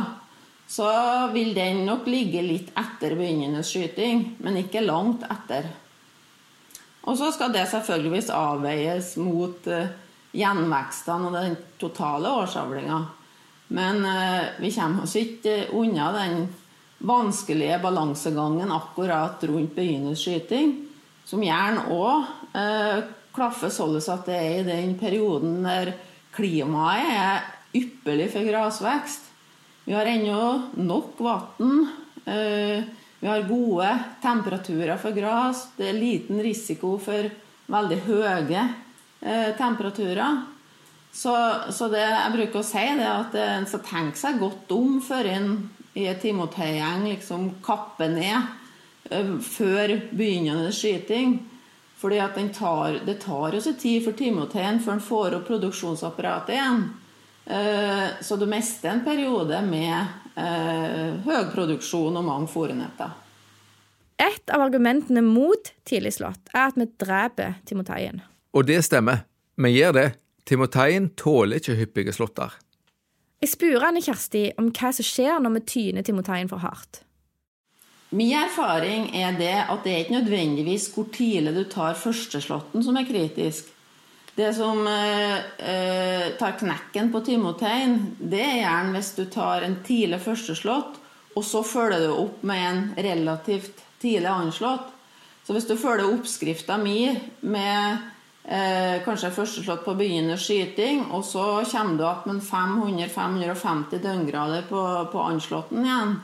[0.68, 0.88] så
[1.34, 5.68] vil den nok ligge litt etter begynnende skyting, men ikke langt etter.
[7.04, 9.92] Og så skal det selvfølgeligvis avveies mot eh,
[10.34, 13.00] gjenvekstene og den totale årsavlinga.
[13.76, 16.46] Men eh, vi kommer oss ikke unna den
[17.04, 20.72] vanskelige balansegangen akkurat rundt begynnerskyting,
[21.28, 25.92] som gjerne òg eh, klaffer sånn at det er i den perioden der
[26.34, 29.30] klimaet er ypperlig for grasvekst.
[29.84, 31.88] Vi har ennå nok vann.
[32.24, 32.84] Eh,
[33.24, 35.68] vi har gode temperaturer for gras.
[35.76, 37.24] Det er liten risiko for
[37.72, 38.64] veldig høye
[39.24, 40.42] eh, temperaturer.
[41.08, 41.32] Så,
[41.72, 45.30] så, det jeg bruker å si, det at en skal tenke seg godt om før
[45.32, 45.48] en
[45.96, 48.52] i et timoteigjeng liksom kapper ned
[49.08, 51.38] eh, før begynnende skyting.
[51.96, 52.20] Fordi
[53.06, 56.84] Det tar jo sin tid for timoteien før en får opp produksjonsapparatet igjen.
[57.44, 59.92] Uh, så du mister en periode med
[60.38, 63.12] uh, høy produksjon og mange fòrenetter.
[64.20, 68.22] Et av argumentene mot tidlig slått er at vi dreper timoteien.
[68.54, 69.26] Og det stemmer.
[69.60, 70.08] Vi gjør det.
[70.48, 72.54] Timoteien tåler ikke hyppige slåtter.
[73.42, 77.02] Jeg spurte Anne Kjersti om hva som skjer når vi tyner timoteien for hardt.
[78.14, 82.96] Min erfaring er det at det er ikke nødvendigvis hvor tidlig du tar førsteslåtten som
[82.96, 83.73] er kritisk.
[84.34, 89.78] Det som eh, eh, tar knekken på timoteien, det er gjerne hvis du tar en
[89.86, 90.98] tidlig førsteslått,
[91.34, 94.90] og så følger du opp med en relativt tidlig anslått.
[95.46, 97.12] Så hvis du følger oppskrifta mi
[97.46, 98.10] med
[98.44, 104.80] Eh, kanskje førsteslått på begynnende skyting, og så kommer du opp med 500-550 døgngrader på,
[105.12, 106.18] på anslåtten igjen.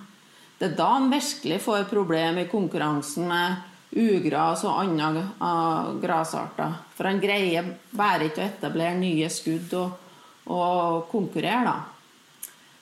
[0.58, 6.76] Det er da en virkelig får problem i konkurransen med ugras og andre uh, grasarter.
[6.94, 10.12] For han greier bare ikke å etablere nye skudd og,
[10.50, 11.78] og konkurrere, da.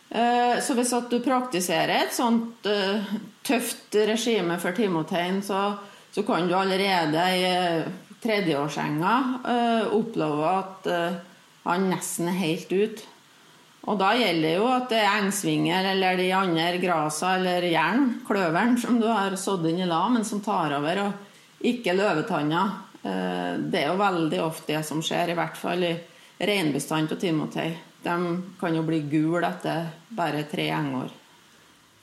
[0.09, 5.73] Uh, så hvis du praktiserer et sånt uh, tøft regime for timotein, så,
[6.13, 7.49] så kan du allerede i
[8.19, 9.15] tredjeårsenga
[9.95, 10.89] oppleve at,
[11.69, 13.03] han nesten er helt ut.
[13.87, 18.77] Og da gjelder jo at det er engsvinger eller de andre grasa eller jern, kløveren,
[18.81, 22.65] som du har sådd inn i la, men som tar over, og ikke løvetanna.
[23.03, 25.95] Eh, det er jo veldig ofte det som skjer, i hvert fall i
[26.39, 27.69] reinbestanden av timotei.
[28.03, 28.17] De
[28.61, 31.15] kan jo bli gule etter bare tre engår.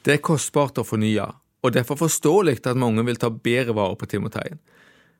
[0.05, 1.27] Det er kostbart å fornye,
[1.65, 4.59] og derfor forståelig at mange vil ta bedre vare på timoteien.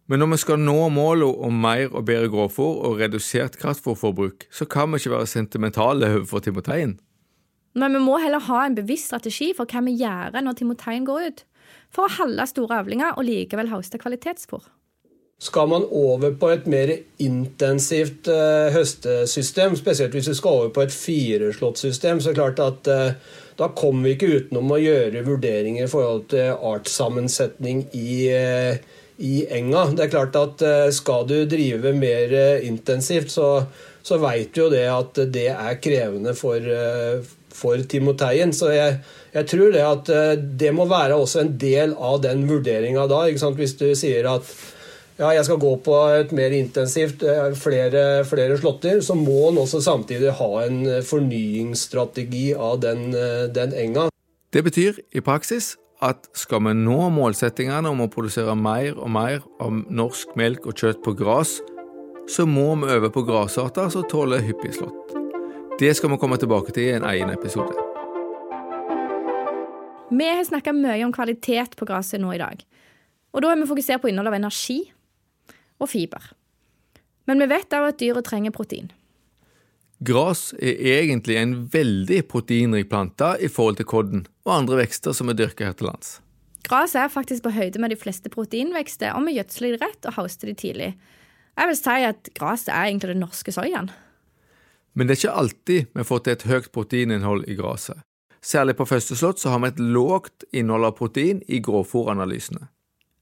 [0.06, 4.68] Men når vi skal nå målet om mer og bedre grovfòr og redusert kraftfòrforbruk, så
[4.70, 7.00] kan vi ikke være sentimentale overfor timoteien.
[7.76, 11.28] Men vi må heller ha en bevisst strategi for hva vi gjør når timoteien går
[11.28, 11.44] ut,
[11.92, 14.70] for å holde store avlinger og likevel høste kvalitetsfòr.
[15.44, 20.86] Skal man over på et mer intensivt uh, høstesystem, spesielt hvis vi skal over på
[20.86, 25.26] et fireslåttsystem, så er det klart at uh, da kommer vi ikke utenom å gjøre
[25.28, 29.86] vurderinger i forhold til artssammensetning i, uh, i enga.
[29.96, 33.64] Det er klart at Skal du drive mer intensivt, så,
[34.04, 36.60] så veit du jo det at det er krevende for,
[37.56, 38.52] for timoteien.
[38.54, 39.00] Så jeg,
[39.32, 40.14] jeg, tror det at
[40.60, 43.24] det må være også en del av den vurderinga da.
[43.32, 44.52] Hvis du sier at
[45.16, 49.62] ja, jeg skal gå på et mer intensivt, eh, flere, flere slåtter, så må en
[49.64, 54.10] også samtidig ha en eh, fornyingsstrategi av den, eh, den, enga.
[54.52, 55.76] Det betyr i praksis
[56.06, 60.78] at skal vi nå målsettingene om å produsere mer og mer av norsk melk og
[60.78, 61.58] kjøtt på gras,
[62.30, 65.16] så må vi øve på gressarter som tåler hyppig slått.
[65.80, 67.74] Det skal vi komme tilbake til i en egen episode.
[70.16, 72.62] Vi har snakka mye om kvalitet på gresset nå i dag.
[73.34, 74.80] Og da har vi fokusert på innholdet av energi
[75.82, 76.30] og fiber.
[77.26, 78.94] Men vi vet òg at dyret trenger protein.
[80.04, 85.32] Gras er egentlig en veldig proteinrik plante i forhold til kodden og andre vekster som
[85.32, 86.18] er dyrka her til lands.
[86.66, 90.18] Gras er faktisk på høyde med de fleste proteinvekster, og vi gjødsler det rett og
[90.18, 90.96] hauster de tidlig.
[91.56, 93.92] Jeg vil si at gras er egentlig den norske soyaen.
[94.96, 98.02] Men det er ikke alltid vi får til et høyt proteininnhold i gresset.
[98.46, 102.68] Særlig på første slått så har vi et lågt innhold av protein i grovfòranalysene.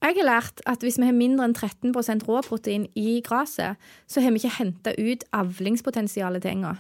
[0.03, 4.33] Jeg har lært at hvis vi har mindre enn 13% råprotein i gresset, så har
[4.35, 6.73] vi ikke henta ut avlingspotensialet til enga.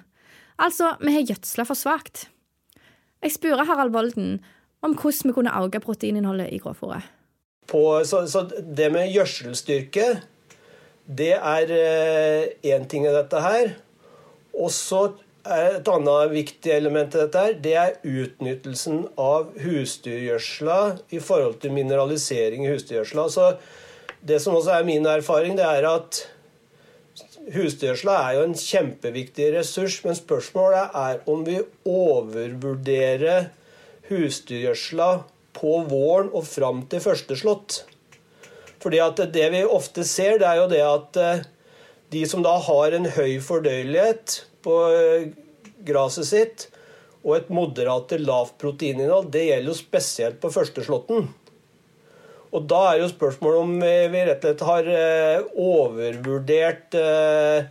[0.59, 2.27] Altså, vi har gjødsla for svakt.
[3.23, 4.41] Jeg spurte Harald Volden
[4.83, 7.07] om hvordan vi kunne øke proteininnholdet i grovfòret.
[7.71, 8.43] Så, så,
[8.77, 10.19] det med gjødselstyrke,
[11.07, 11.71] det er
[12.59, 13.71] én eh, ting i dette her.
[14.53, 20.77] Og så et annet viktig element i dette det er utnyttelsen av husdyrgjødsla
[21.11, 23.49] i forhold til mineralisering i husdyrgjødsla.
[24.23, 26.21] Det som også er min erfaring, det er at
[27.51, 33.49] husdyrgjødsla er jo en kjempeviktig ressurs, men spørsmålet er om vi overvurderer
[34.07, 35.09] husdyrgjødsla
[35.59, 37.83] på våren og fram til første slått.
[38.79, 41.45] Fordi at det vi ofte ser, det er jo det at eh,
[42.15, 45.29] de som da har en høy fordøyelighet på eh,
[45.85, 46.67] gresset sitt
[47.23, 51.29] og et moderat til lavt proteininnhold, det gjelder jo spesielt på førsteslåtten.
[52.53, 53.77] Og da er jo spørsmålet om
[54.11, 57.69] vi rett og slett har eh, overvurdert eh,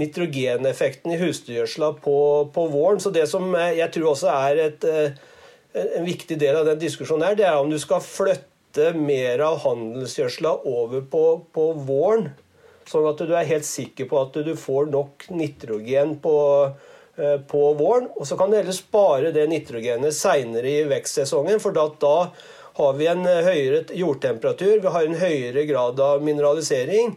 [0.00, 2.18] nitrogeneffekten i husdyrgjødsla på,
[2.52, 3.00] på, våren.
[3.02, 4.86] Så det som jeg tror også er et,
[5.72, 9.58] en viktig del av den diskusjonen her, det er om du skal flytte mer av
[9.64, 11.24] handelsgjødsla over på,
[11.56, 12.30] på våren
[12.90, 16.38] Sånn at du er helt sikker på at du får nok nitrogen på,
[17.16, 18.08] eh, på våren.
[18.16, 22.16] Og så kan du heller spare det nitrogenet seinere i vekstsesongen, for da, da
[22.80, 27.14] har vi en høyere jordtemperatur, vi har en høyere grad av mineralisering.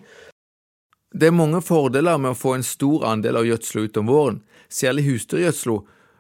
[1.13, 4.39] Det er mange fordeler med å få en stor andel av gjødsla ut om våren,
[4.69, 5.79] særlig husdyrgjødsla,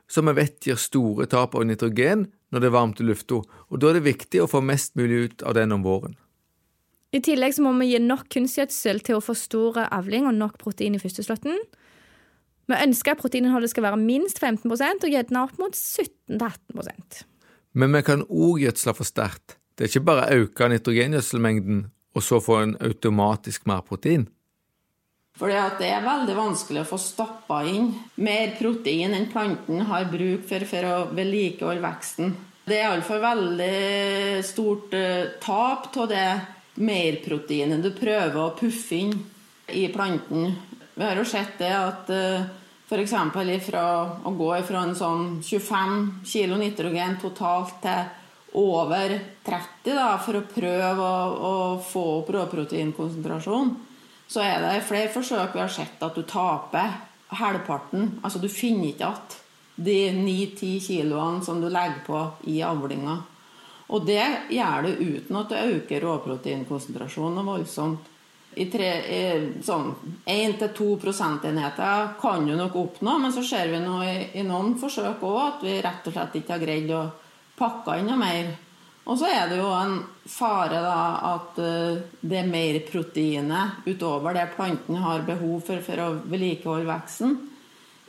[0.09, 3.81] som vi vet gir store tap av nitrogen når det er varmt i lufta, og
[3.81, 6.13] da er det viktig å få mest mulig ut av den om våren.
[7.13, 10.57] I tillegg så må vi gi nok kunstgjødsel til å få store avling og nok
[10.61, 11.59] protein i førsteslåtten.
[12.71, 17.25] Vi ønsker at proteininnholdet skal være minst 15% og gjerne opp mot 17-18%
[17.77, 19.57] Men vi kan òg gjødsle for sterkt.
[19.75, 24.27] Det er ikke bare å øke nitrogengjødselmengden og så få en automatisk mer protein.
[25.37, 27.89] Fordi det er veldig vanskelig å få stappa inn
[28.21, 32.35] mer protein enn planten har bruk for for å vedlikeholde veksten.
[32.63, 36.27] Det er iallfall veldig stort uh, tap av det
[36.81, 39.13] merproteinet du prøver å puffe inn
[39.73, 40.51] i planten.
[40.93, 42.45] Vi har jo sett det at uh,
[42.89, 43.13] f.eks.
[43.67, 43.85] fra
[44.25, 45.95] å gå fra en sånn 25
[46.25, 48.03] kg nitrogen totalt til
[48.53, 49.15] over
[49.45, 53.73] 30 da, for å prøve å, å få opp råproteinkonsentrasjonen,
[54.29, 56.93] så er det flere forsøk vi har sett at du taper
[57.33, 58.19] halvparten.
[58.21, 59.41] Altså du finner ikke igjen
[59.73, 62.19] de 9-10 kiloene som du legger på
[62.49, 63.17] i avlinga.
[63.93, 68.09] Og det gjør du uten at du øker råproteinkonsentrasjonen voldsomt.
[68.53, 69.87] i, tre, i sånn
[70.29, 75.23] 1-2 prosentenheter kan du nok oppnå, men så ser vi nå i, i noen forsøk
[75.25, 77.07] òg at vi rett og slett ikke har greid å
[77.57, 78.51] pakke inn noe mer.
[79.03, 79.97] Og så er det jo en
[80.29, 80.99] fare da
[81.33, 86.87] at uh, det er mer proteinet utover det planten har behov for for å vedlikeholde
[86.87, 87.35] veksten,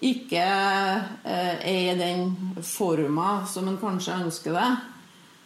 [0.05, 4.69] ikke uh, er i den forma som en kanskje ønsker det.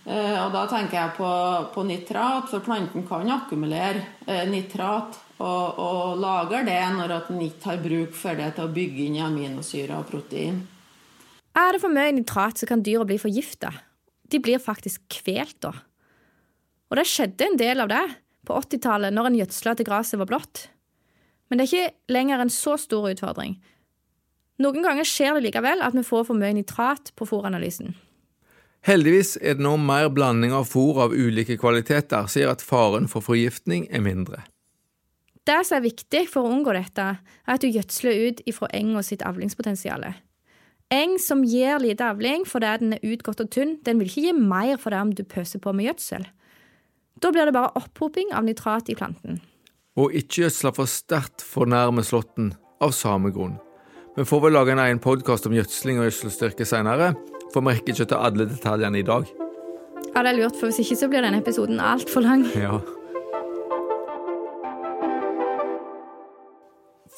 [0.08, 1.30] Uh, og da tenker jeg på,
[1.74, 7.82] på, nitrat, for planten kan akkumulere nitrat og, og lager det når den ikke har
[7.82, 10.62] bruk for det til å bygge inn aminosyre og protein.
[11.58, 13.74] Er det for mye nitrat, så kan dyra bli forgifta
[14.28, 15.72] de blir faktisk kvelt da.
[16.88, 18.04] Og det skjedde en del av det
[18.48, 20.68] på 80-tallet, når en gjødsla til gresset var blått.
[21.48, 23.56] Men det er ikke lenger en så stor utfordring.
[24.62, 27.94] Noen ganger skjer det likevel at vi får for mye nitrat på fôranalysen.
[28.86, 33.24] Heldigvis er det nå mer blanding av fôr av ulike kvaliteter, sier at faren for
[33.24, 34.44] forgiftning er mindre.
[35.48, 39.02] Det som er viktig for å unngå dette, er at du gjødsler ut ifra enga
[39.02, 40.04] sitt avlingspotensial.
[40.92, 44.34] Eng som gir lite avling fordi den er utgått og tynn, den vil ikke gi
[44.36, 46.26] mer for det om du pøser på med gjødsel.
[47.18, 49.40] Da blir det bare opphoping av nitrat i planten.
[49.98, 53.56] Og ikke gjødsle for sterkt for nærme slåtten, av samme grunn.
[54.14, 57.12] Vi får vel lage en egen podkast om gjødsling og gjødselstyrke senere,
[57.52, 59.28] for vi rekker ikke til alle detaljene i dag.
[60.14, 62.46] Ja, det er lurt, for hvis ikke så blir denne episoden altfor lang.
[62.58, 62.80] Ja.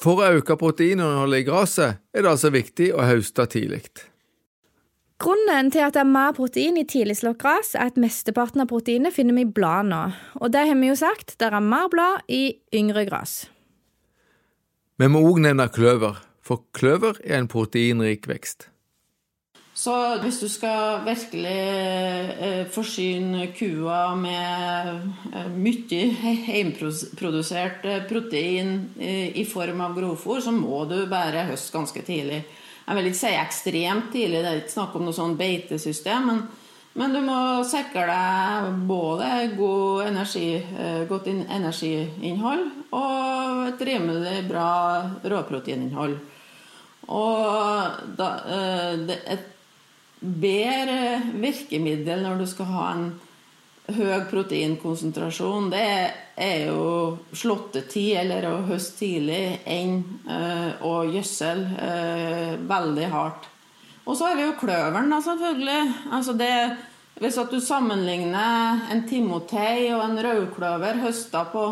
[0.01, 3.83] For å øke proteininnholdet i gresset er det altså viktig å høste tidlig.
[5.21, 9.13] Grunnen til at det er mer protein i tidligslått gress, er at mesteparten av proteinet
[9.13, 10.15] finner vi i bladene.
[10.41, 13.43] Og det har vi jo sagt, det er mer blad i yngre gress.
[14.97, 18.70] Vi må òg nevne kløver, for kløver er en proteinrik vekst.
[19.81, 21.51] Så hvis du skal virkelig
[22.45, 24.89] eh, forsyne kua med
[25.33, 26.01] eh, mye
[26.45, 32.43] hjemmeprodusert eh, protein i form av grovfôr, så må du bare høste ganske tidlig.
[32.85, 36.27] Jeg vil ikke si ekstremt tidlig, det er ikke snakk om noe sånn beitesystem.
[36.29, 36.43] Men,
[37.01, 40.49] men, du må sikre deg både god energi,
[41.09, 42.67] godt energiinnhold
[42.99, 44.69] og et rimelig bra
[45.33, 46.19] råproteininnhold.
[47.17, 48.29] Og da,
[49.09, 49.49] et
[50.21, 53.05] bedre virkemiddel når du skal ha en
[53.91, 55.87] høy proteinkonsentrasjon, det
[56.39, 59.97] er jo slåttetid eller å høste tidlig enn
[60.29, 63.49] uh, å gjødsel uh, veldig hardt.
[64.05, 65.81] Og så har vi jo kløveren, da, selvfølgelig.
[66.13, 66.53] Altså det,
[67.21, 71.65] hvis du sammenligner en timotei og en rødkløver høsta på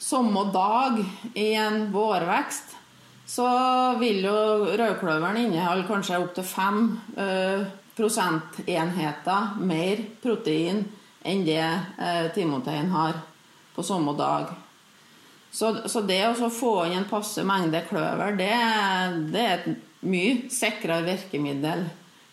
[0.00, 1.00] samme dag
[1.36, 2.76] i en vårvekst,
[3.26, 3.46] så
[4.00, 4.36] vil jo
[4.76, 6.82] rødkløveren inneholde kanskje opptil fem
[7.16, 7.64] uh,
[7.96, 10.82] prosentenheter mer protein
[11.24, 13.16] enn det uh, timoteien har
[13.74, 14.52] på samme dag.
[15.54, 18.54] Så, det å få inn en passe mengde kløver, det,
[19.30, 19.68] det er et
[20.04, 21.84] mye sikrere virkemiddel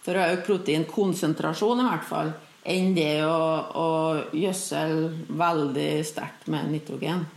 [0.01, 2.31] for å øke proteinkonsentrasjon, i hvert fall,
[2.65, 3.37] enn det å,
[3.77, 3.89] å
[4.33, 7.27] gjødsle veldig sterkt med nitrogen.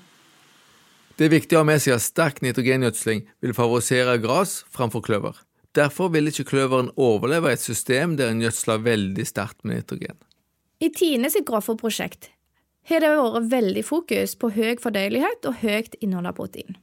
[1.15, 5.37] Det er viktig å ha med seg at sterk nitrogengjødsling vil favorisere gras framfor kløver.
[5.75, 10.19] Derfor vil ikke kløveren overleve et system der en gjødsler veldig sterkt med nitrogen.
[10.83, 12.31] I Tine sitt grovfòrprosjekt
[12.91, 16.77] har det vært veldig fokus på høy fordøyelighet og høyt innhold av protein.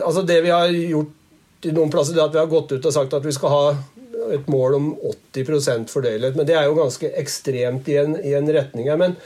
[0.00, 2.94] Altså Det vi har gjort i noen plasser, er at vi har gått ut og
[2.94, 3.64] sagt at vi skal ha
[4.36, 4.92] et mål om
[5.32, 6.36] 80% fordøyelighet.
[6.36, 9.00] Men det er jo ganske ekstremt i en, i en retning her.
[9.00, 9.16] Men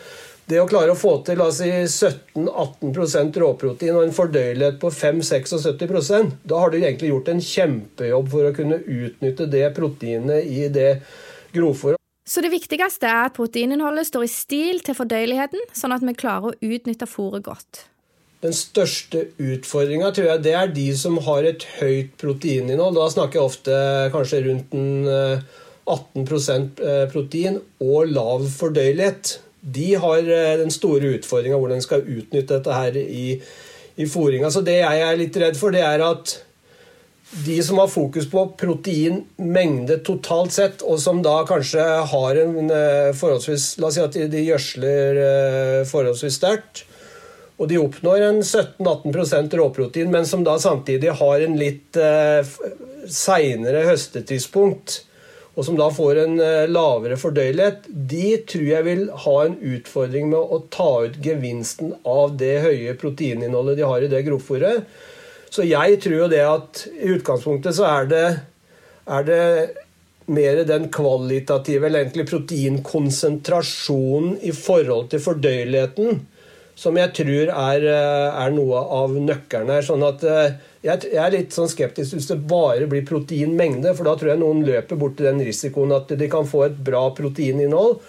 [0.47, 4.93] det å klare å få til la oss si, 17-18% råprotein og en fordøyelighet på
[4.95, 10.69] 5-76% da har du egentlig gjort en kjempejobb for å kunne utnytte det proteinet i
[10.71, 10.93] det
[11.55, 11.99] grovfòret.
[12.27, 16.51] Så det viktigste er at proteininnholdet står i stil til fordøyeligheten, sånn at vi klarer
[16.51, 17.85] å utnytte fôret godt.
[18.43, 22.99] Den største utfordringa tror jeg det er de som har et høyt proteininnhold.
[22.99, 23.79] Da snakker jeg ofte
[24.15, 24.91] kanskje rundt en
[25.87, 26.59] 18 eh,
[26.91, 29.37] eh, protein og lav fordøyelighet
[29.67, 33.29] de har eh, den store utfordringa hvordan de skal utnytte dette her i,
[33.99, 34.51] i fôringa.
[34.55, 36.37] Så det jeg er litt redd for, det er at
[37.43, 43.11] de som har fokus på proteinmengde totalt sett, og som da kanskje har en eh,
[43.19, 46.85] forholdsvis La oss si at de gjødsler eh, forholdsvis sterkt,
[47.57, 51.97] og de oppnår en 17-18% råprotein, men som da samtidig har en litt
[53.09, 54.99] seinere høstetidspunkt,
[55.57, 60.29] og som da får en eh, lavere fordøyelighet, de tror jeg vil ha en utfordring
[60.35, 64.77] med å ta ut gevinsten av det høye proteininnholdet de har i det grovfòret.
[65.49, 68.41] Så jeg tror jo det at i utgangspunktet så er det,
[69.09, 69.71] er det
[70.27, 76.21] mer den kvalitative, eller egentlig proteinkonsentrasjonen i forhold til fordøyeligheten,
[76.77, 79.83] som jeg tror er, eh, er noe av nøkkelen her.
[79.83, 84.15] sånn at eh, jeg, er litt sånn skeptisk hvis det bare blir proteinmengde, for da
[84.17, 88.01] tror jeg noen løper bort til den risikoen at de kan få et bra proteininnhold,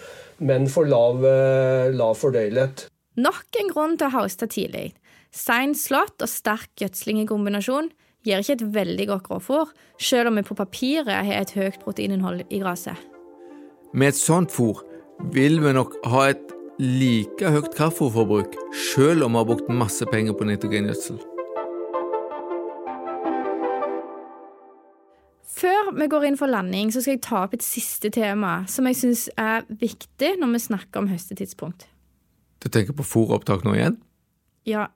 [0.44, 2.86] men for lav, eh, lav fordøyelighet.
[3.18, 4.92] Nok en grunn til å hauste tidlig.
[5.34, 7.90] Sein slått og sterk gjødsling i kombinasjon
[8.26, 12.44] gir ikke et veldig godt grovfôr, selv om vi på papiret har et høyt proteininnhold
[12.52, 13.00] i gresset.
[13.96, 14.84] Med et sånt fôr
[15.32, 18.54] vil vi nok ha et like høyt kraftfôrforbruk,
[18.92, 21.18] selv om vi har brukt masse penger på nitrogengjødsel.
[25.58, 28.86] Før vi går inn for landing, så skal jeg ta opp et siste tema som
[28.86, 31.88] jeg syns er viktig når vi snakker om høstetidspunkt.
[32.62, 33.98] Du tenker på fôropptak nå igjen?
[34.66, 34.86] Ja,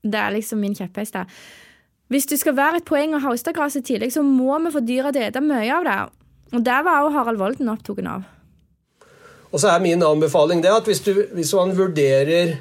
[0.00, 1.18] det er liksom min kjepphest.
[2.12, 5.12] Hvis det skal være et poeng å hauste gresset tidlig, så må vi få dyra
[5.12, 5.98] til å spise mye av det.
[6.52, 8.31] Og det var også Harald Volden opptatt av.
[9.52, 12.56] Og så er min anbefaling det at hvis, du, hvis man vurderer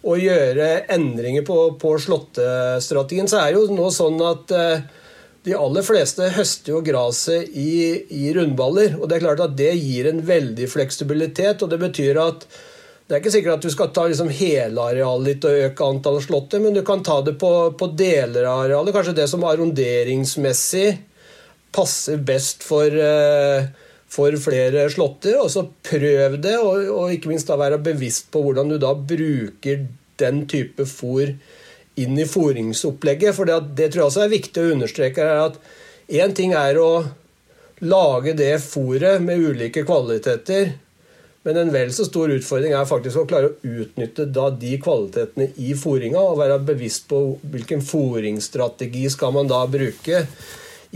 [0.00, 4.82] å gjøre endringer på, på slåttestrategien, så er det jo nå sånn at eh,
[5.44, 7.72] de aller fleste høster jo gresset i,
[8.12, 8.98] i, rundballer.
[9.00, 12.44] Og det er klart at det gir en veldig fleksibilitet, og det betyr at
[13.08, 16.26] det er ikke sikkert at du skal ta liksom hele arealet ditt og øke antallet
[16.28, 18.94] slåtter, men du kan ta det på, på deler av arealet.
[18.94, 20.90] Kanskje det som arronderingsmessig
[21.74, 23.66] passer best for, uh,
[24.10, 25.38] for flere slåtter.
[25.40, 28.92] Og så prøv det, og, og, ikke minst da være bevisst på hvordan du da
[28.94, 29.86] bruker
[30.20, 31.32] den type fôr
[32.00, 33.36] inn i fôringsopplegget.
[33.36, 35.24] For det, det, tror jeg også er viktig å understreke.
[35.24, 35.60] er at
[36.10, 37.04] Én ting er å
[37.86, 40.72] lage det fôret med ulike kvaliteter.
[41.46, 45.70] Men en vel så stor utfordring er faktisk å klare å utnytte de kvalitetene i
[45.78, 46.18] fôringa.
[46.18, 50.24] Og være bevisst på hvilken fôringsstrategi skal man da bruke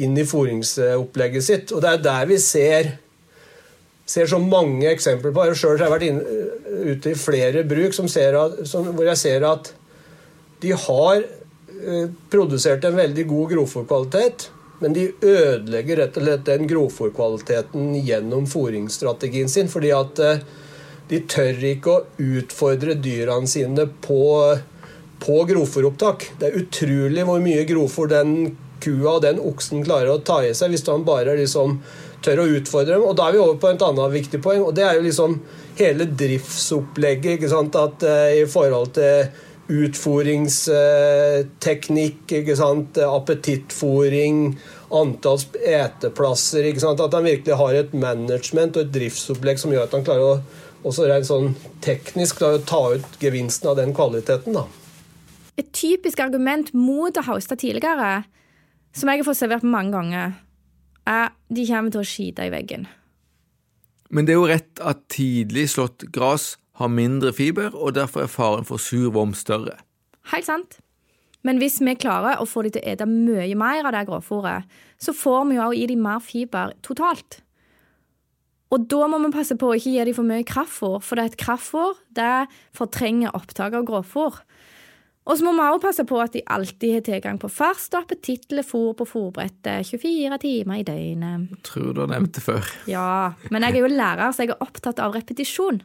[0.02, 1.72] inn i fôringsopplegget sitt.
[1.72, 2.90] Og det er der vi ser,
[4.06, 6.24] ser så mange eksempler på Sjøl har vært inne,
[6.84, 9.72] ute i flere bruk som at, som, hvor jeg ser at
[10.64, 14.48] de har eh, produsert en veldig god grovfòrkvalitet,
[14.80, 19.68] men de ødelegger rett og slett den grovfòrkvaliteten gjennom fòringsstrategien sin.
[19.68, 20.44] fordi at eh,
[21.08, 24.22] de tør ikke å utfordre dyrene sine på,
[25.20, 26.30] på grovfòropptak.
[26.40, 28.34] Det er utrolig hvor mye grovfòr den
[28.84, 31.78] kua og den oksen klarer å ta i seg hvis man bare liksom
[32.24, 33.06] tør å utfordre dem.
[33.06, 35.30] Og da er vi over på et annet viktig poeng, og det er jo liksom
[35.78, 37.32] hele driftsopplegget.
[37.38, 39.16] ikke sant, at uh, I forhold til
[39.64, 42.32] utforingsteknikk,
[43.08, 44.36] appetittfòring,
[44.92, 46.62] antall eteplasser.
[46.68, 50.04] ikke sant, At han virkelig har et management og et driftsopplegg som gjør at han
[50.04, 50.36] klarer å
[50.84, 51.52] også rent sånn
[51.84, 54.52] teknisk klarer å ta ut gevinsten av den kvaliteten.
[54.52, 54.66] da.
[55.56, 58.24] Et typisk argument mot å hoste tidligere,
[58.92, 60.34] som jeg har fått servert mange ganger,
[61.06, 62.86] er de kommer til å skite i veggen.
[64.10, 68.32] Men det er jo rett at tidlig slått gress har mindre fiber, og derfor er
[68.32, 69.76] faren for sur vom større.
[70.32, 70.78] Helt sant.
[71.44, 74.64] Men hvis vi klarer å få dem til å ete mye mer av det grovfòret,
[74.98, 77.40] så får vi jo også gi dem mer fiber totalt.
[78.72, 81.24] Og da må vi passe på å ikke gi dem for mye kraftfôr, for det
[81.24, 82.32] er et kraftfôr det
[82.74, 84.40] fortrenger opptak av grovfòr.
[85.24, 88.04] Og så må vi også passe på at de alltid har tilgang på fast og
[88.04, 91.46] appetittlig fôr på fôrbrettet 24 timer i døgnet.
[91.54, 92.72] Jeg tror du har nevnt det før.
[92.90, 95.80] Ja, men jeg er jo lærer, så jeg er opptatt av repetisjon.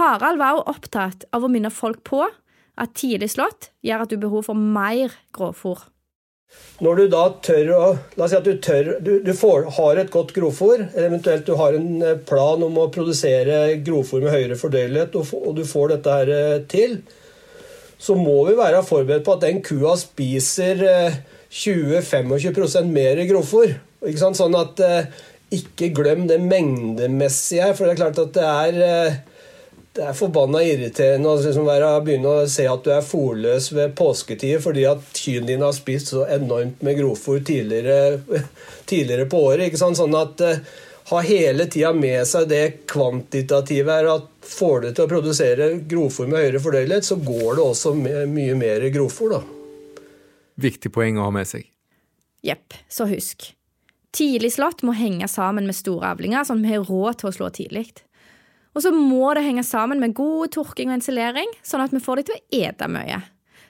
[0.00, 4.16] Harald var òg opptatt av å minne folk på at tidlig slått gjør at du
[4.16, 5.84] har behov for mer grovfôr.
[6.82, 7.84] Når du da tør å
[8.18, 11.46] La oss si at du, tør, du, du får, har et godt grovfôr, eller eventuelt
[11.46, 15.64] du har en eh, plan om å produsere grovfôr med høyere fordøyelighet, og, og, du
[15.66, 16.98] får dette her eh, til,
[17.98, 20.82] så må vi være forberedt på at den kua spiser
[21.50, 22.34] 20-25
[22.80, 23.76] eh, mer grovfôr.
[24.20, 24.82] Sånn at
[25.54, 29.22] ikke glem det mengdemessige her, for det er klart at det er
[29.94, 31.68] det er forbanna irriterende å liksom
[32.02, 36.10] begynne å se at du er fòrløs ved påsketid fordi at kyrne dine har spist
[36.10, 38.18] så enormt med grovfòr tidligere,
[38.90, 39.68] tidligere, på året.
[39.68, 39.78] ikke?
[39.78, 40.42] Sånn at
[41.10, 46.30] ha hele tida med seg det kvantitative her at får du til å produsere grovfòr
[46.30, 49.42] med høyere fordøyelighet, så går det også med mye mer grovfòr, da.
[50.64, 51.66] Viktig poeng å ha med seg.
[52.44, 53.50] Jepp, så husk.
[54.14, 57.36] Tidlig slått må henge sammen med store avlinger, sånn at vi har råd til å
[57.36, 57.88] slå tidlig.
[58.74, 62.20] Og så må det henge sammen med god torking og ensilering, sånn at vi får
[62.20, 63.20] de til å ete mye.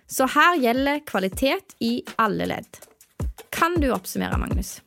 [0.06, 2.82] Så her gjelder kvalitet i alle ledd.
[3.54, 4.78] Kan du oppsummere, Magnus?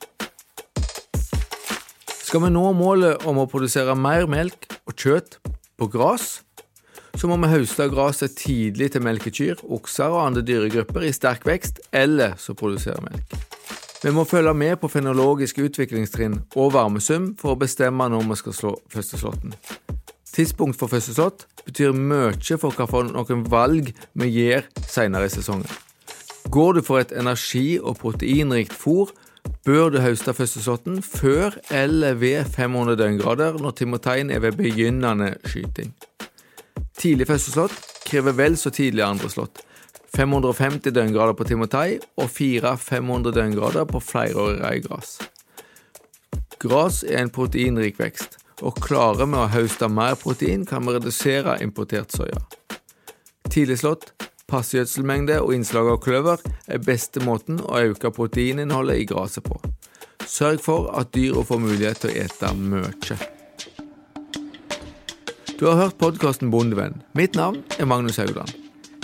[2.27, 5.37] Skal vi nå målet om å produsere mer melk og kjøtt
[5.79, 6.41] på gress,
[7.15, 11.79] så må vi høste gresset tidlig til melkekyr, okser og andre dyregrupper i sterk vekst,
[11.95, 13.31] eller som produserer melk.
[14.03, 18.57] Vi må følge med på fenologiske utviklingstrinn og varmesum for å bestemme når vi skal
[18.57, 19.55] slå første slåtten.
[20.27, 25.71] Tidspunkt for fødselsslått betyr mye for hvilke valg vi gjør senere i sesongen.
[26.51, 29.15] Går du for et energi- og proteinrikt fôr,
[29.67, 35.91] bør du høste fødselsslåtten før eller ved 500 døgngrader når timoteien er ved begynnende skyting.
[36.97, 37.75] Tidlig fødselsslått
[38.07, 39.59] krever vel så tidlig andre slått.
[40.15, 45.17] 550 døgngrader på timotei og 400-500 døgngrader på flerårig reigras.
[46.63, 51.59] Gras er en proteinrik vekst, og klarer vi å høste mer protein, kan vi redusere
[51.61, 52.39] importert soya.
[53.51, 54.13] Tidligslått,
[54.47, 59.59] passgjødselmengde og innslag av kløver er beste måten å øke proteininnholdet i gresset på.
[60.27, 63.17] Sørg for at dyra får mulighet til å ete mye.
[65.57, 67.01] Du har hørt podkasten Bondevenn.
[67.17, 68.53] Mitt navn er Magnus Haugland.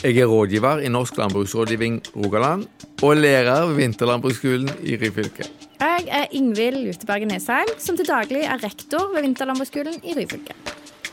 [0.03, 2.67] Jeg er rådgiver i Norsk landbruksrådgivning Rogaland
[3.01, 5.47] og lærer ved Vinterlandbruksskolen i Ryfylke.
[5.79, 10.55] Jeg er Ingvild Luteberget Nesheim, som til daglig er rektor ved Vinterlandbruksskolen i Ryfylke.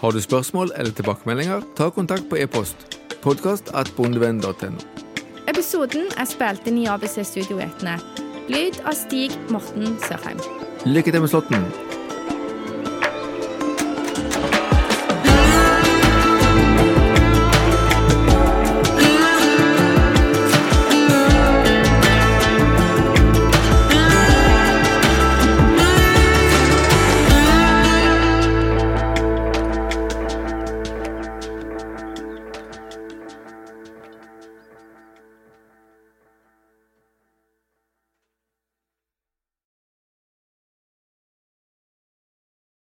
[0.01, 4.73] Har du spørsmål eller tilbakemeldinger, ta kontakt på e-post podkast at bondevenn.no.
[5.51, 7.99] Episoden er spilt inn i ABC Studio Etne.
[8.51, 10.41] Lyd av Stig Morten Sørheim.
[10.89, 11.90] Lykke til med slåtten.